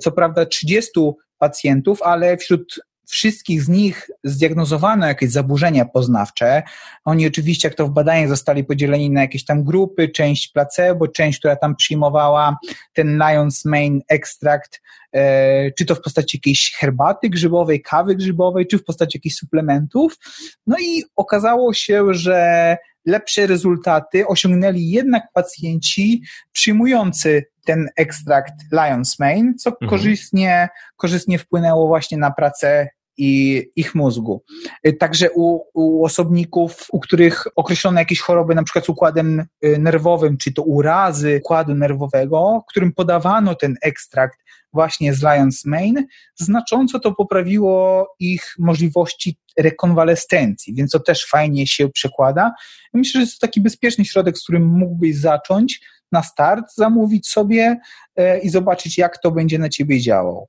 [0.00, 0.90] co prawda 30
[1.38, 2.80] pacjentów, ale wśród
[3.10, 6.62] wszystkich z nich zdiagnozowano jakieś zaburzenia poznawcze.
[7.04, 11.38] Oni oczywiście, jak to w badaniach, zostali podzieleni na jakieś tam grupy, część placebo, część,
[11.38, 12.56] która tam przyjmowała
[12.92, 14.80] ten Lion's Mane ekstrakt,
[15.12, 20.18] e, czy to w postaci jakiejś herbaty grzybowej, kawy grzybowej, czy w postaci jakichś suplementów.
[20.66, 29.54] No i okazało się, że lepsze rezultaty osiągnęli jednak pacjenci przyjmujący ten ekstrakt Lion's Mane,
[29.54, 29.90] co mhm.
[29.90, 32.88] korzystnie, korzystnie wpłynęło właśnie na pracę
[33.20, 34.42] i ich mózgu.
[34.86, 39.78] Y, także u, u osobników, u których określono jakieś choroby, na przykład z układem y,
[39.78, 44.38] nerwowym, czy to urazy układu nerwowego, którym podawano ten ekstrakt
[44.72, 46.04] właśnie z Lion's Mane,
[46.36, 52.52] znacząco to poprawiło ich możliwości rekonwalescencji, więc to też fajnie się przekłada.
[52.94, 55.80] Myślę, że jest to taki bezpieczny środek, z którym mógłbyś zacząć
[56.12, 57.80] na start, zamówić sobie
[58.20, 60.48] y, i zobaczyć, jak to będzie na ciebie działało.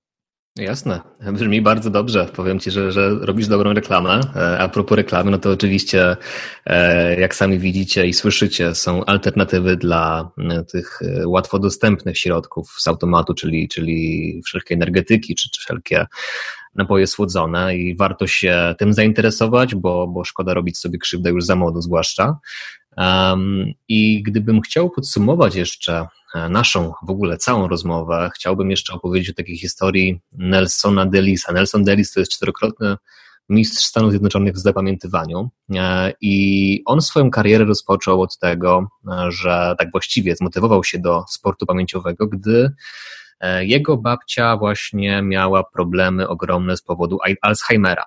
[0.55, 1.01] Jasne,
[1.33, 2.25] brzmi bardzo dobrze.
[2.35, 4.19] Powiem Ci, że, że robisz dobrą reklamę.
[4.35, 6.17] E, a propos reklamy, no to oczywiście,
[6.65, 12.87] e, jak sami widzicie i słyszycie, są alternatywy dla e, tych łatwo dostępnych środków z
[12.87, 16.05] automatu, czyli, czyli wszelkie energetyki, czy, czy wszelkie
[16.75, 21.55] napoje słodzone i warto się tym zainteresować, bo, bo szkoda robić sobie krzywdę już za
[21.55, 22.37] młodu zwłaszcza.
[23.87, 29.33] I gdybym chciał podsumować jeszcze E, naszą w ogóle całą rozmowę, chciałbym jeszcze opowiedzieć o
[29.33, 31.53] takiej historii Nelsona Delisa.
[31.53, 32.95] Nelson Delis to jest czterokrotny
[33.49, 39.75] mistrz Stanów Zjednoczonych w zapamiętywaniu e, i on swoją karierę rozpoczął od tego, e, że
[39.77, 42.71] tak właściwie zmotywował się do sportu pamięciowego, gdy
[43.61, 48.05] jego babcia właśnie miała problemy ogromne z powodu Alzheimera.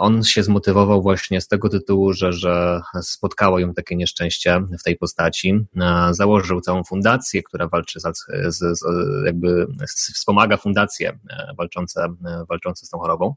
[0.00, 4.96] On się zmotywował właśnie z tego tytułu, że, że spotkało ją takie nieszczęście w tej
[4.96, 5.66] postaci.
[6.10, 8.04] Założył całą fundację, która walczy z,
[8.48, 8.84] z, z
[9.26, 13.34] jakby wspomaga fundacje e, walczące, e, walczące z tą chorobą.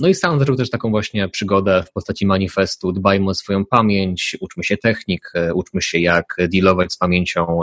[0.00, 4.36] No i sam zaczął też taką właśnie przygodę w postaci manifestu Dbajmy o swoją pamięć,
[4.40, 7.60] uczmy się technik, e, uczmy się jak dealować z pamięcią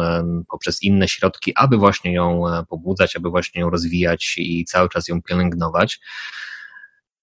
[0.50, 5.22] poprzez inne środki, aby właśnie ją pobudzać, aby właśnie ją rozwijać i cały czas ją
[5.22, 6.00] pielęgnować.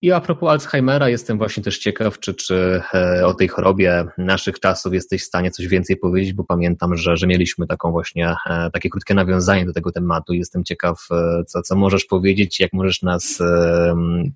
[0.03, 4.61] I a propos Alzheimera, jestem właśnie też ciekaw, czy, czy e, o tej chorobie naszych
[4.61, 8.71] czasów jesteś w stanie coś więcej powiedzieć, bo pamiętam, że, że mieliśmy taką właśnie, e,
[8.71, 10.33] takie krótkie nawiązanie do tego tematu.
[10.33, 13.39] Jestem ciekaw, e, co, co możesz powiedzieć, jak możesz nas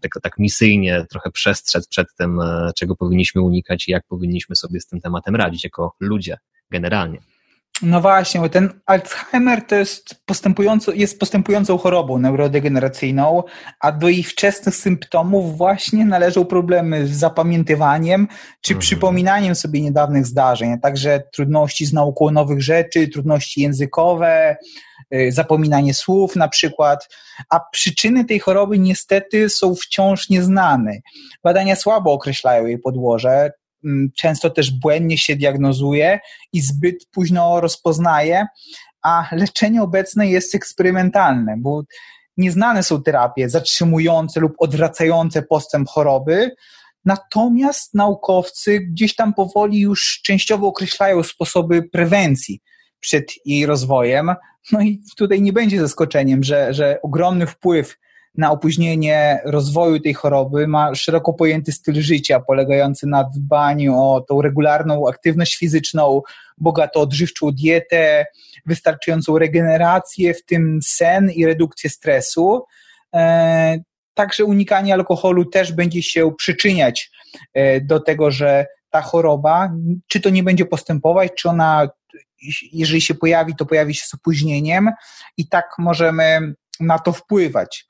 [0.01, 2.41] tak, tak misyjnie trochę przestrzec przed tym,
[2.77, 6.39] czego powinniśmy unikać i jak powinniśmy sobie z tym tematem radzić jako ludzie
[6.71, 7.19] generalnie.
[7.83, 13.43] No właśnie, bo ten Alzheimer to jest, postępująco, jest postępującą chorobą neurodegeneracyjną,
[13.81, 18.29] a do jej wczesnych symptomów właśnie należą problemy z zapamiętywaniem
[18.61, 18.81] czy mhm.
[18.81, 24.57] przypominaniem sobie niedawnych zdarzeń, także trudności z nauką nowych rzeczy, trudności językowe,
[25.15, 27.09] y, zapominanie słów na przykład,
[27.51, 30.93] a przyczyny tej choroby niestety są wciąż nieznane.
[31.45, 33.51] Badania słabo określają jej podłoże,
[34.17, 36.21] często też błędnie się diagnozuje
[36.53, 38.47] i zbyt późno rozpoznaje,
[39.03, 41.83] a leczenie obecne jest eksperymentalne, bo
[42.37, 46.51] nieznane są terapie zatrzymujące lub odwracające postęp choroby,
[47.05, 52.61] natomiast naukowcy gdzieś tam powoli już częściowo określają sposoby prewencji
[53.01, 54.35] przed jej rozwojem.
[54.73, 57.97] No i tutaj nie będzie zaskoczeniem, że, że ogromny wpływ
[58.37, 64.43] na opóźnienie rozwoju tej choroby ma szeroko pojęty styl życia, polegający na dbaniu o tą
[64.43, 66.23] regularną aktywność fizyczną,
[66.59, 68.27] bogato odżywczą dietę,
[68.67, 72.63] wystarczającą regenerację, w tym sen i redukcję stresu.
[73.15, 73.79] E,
[74.15, 77.11] także unikanie alkoholu też będzie się przyczyniać
[77.55, 79.73] e, do tego, że ta choroba,
[80.07, 81.89] czy to nie będzie postępować, czy ona,
[82.73, 84.91] jeżeli się pojawi, to pojawi się z opóźnieniem
[85.37, 87.87] i tak możemy na to wpływać.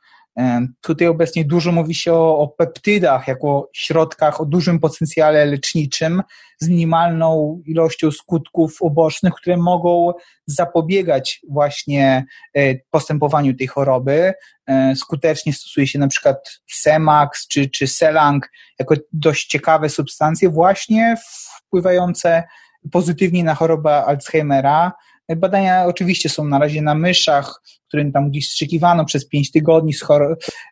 [0.80, 6.22] Tutaj obecnie dużo mówi się o, o, peptydach jako środkach o dużym potencjale leczniczym
[6.61, 10.12] z minimalną ilością skutków ubocznych, które mogą
[10.47, 12.24] zapobiegać właśnie
[12.55, 14.32] e, postępowaniu tej choroby.
[14.66, 21.16] E, skutecznie stosuje się na przykład Semax czy, czy Selang jako dość ciekawe substancje właśnie
[21.66, 22.45] wpływające
[22.93, 24.93] pozytywnie na chorobę Alzheimera.
[25.37, 30.05] Badania oczywiście są na razie na myszach, którym tam gdzieś strzykiwano przez 5 tygodni z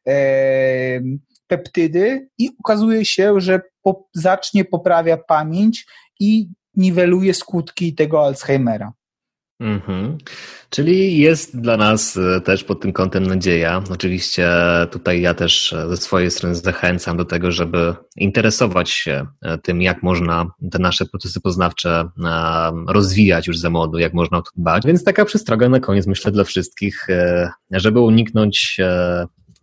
[0.09, 1.01] e,
[1.47, 5.87] peptydy i okazuje się, że po, zacznie poprawia pamięć
[6.21, 8.93] i niweluje skutki tego Alzheimera.
[9.65, 10.19] Mhm.
[10.71, 13.83] Czyli jest dla nas e, też pod tym kątem nadzieja.
[13.91, 14.49] Oczywiście
[14.91, 19.83] tutaj ja też e, ze swojej strony zachęcam do tego, żeby interesować się e, tym,
[19.83, 22.09] jak można te nasze procesy poznawcze
[22.89, 24.87] rozwijać już za młodu, jak można o to dbać.
[24.87, 27.07] Więc taka przestroga na koniec, myślę, dla wszystkich,
[27.71, 28.81] żeby uniknąć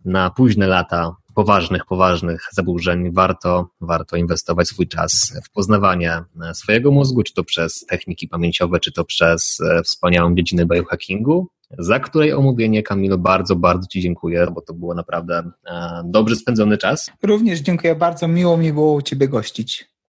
[0.04, 6.22] na późne lata poważnych, poważnych zaburzeń, warto, warto inwestować swój czas w poznawanie
[6.54, 12.00] swojego mózgu, czy to przez techniki pamięciowe, czy to przez e, wspaniałą dziedzinę biohackingu, za
[12.00, 17.10] której omówienie, Kamilo, bardzo, bardzo Ci dziękuję, bo to było naprawdę e, dobrze spędzony czas.
[17.22, 19.91] Również dziękuję bardzo, miło mi było u Ciebie gościć.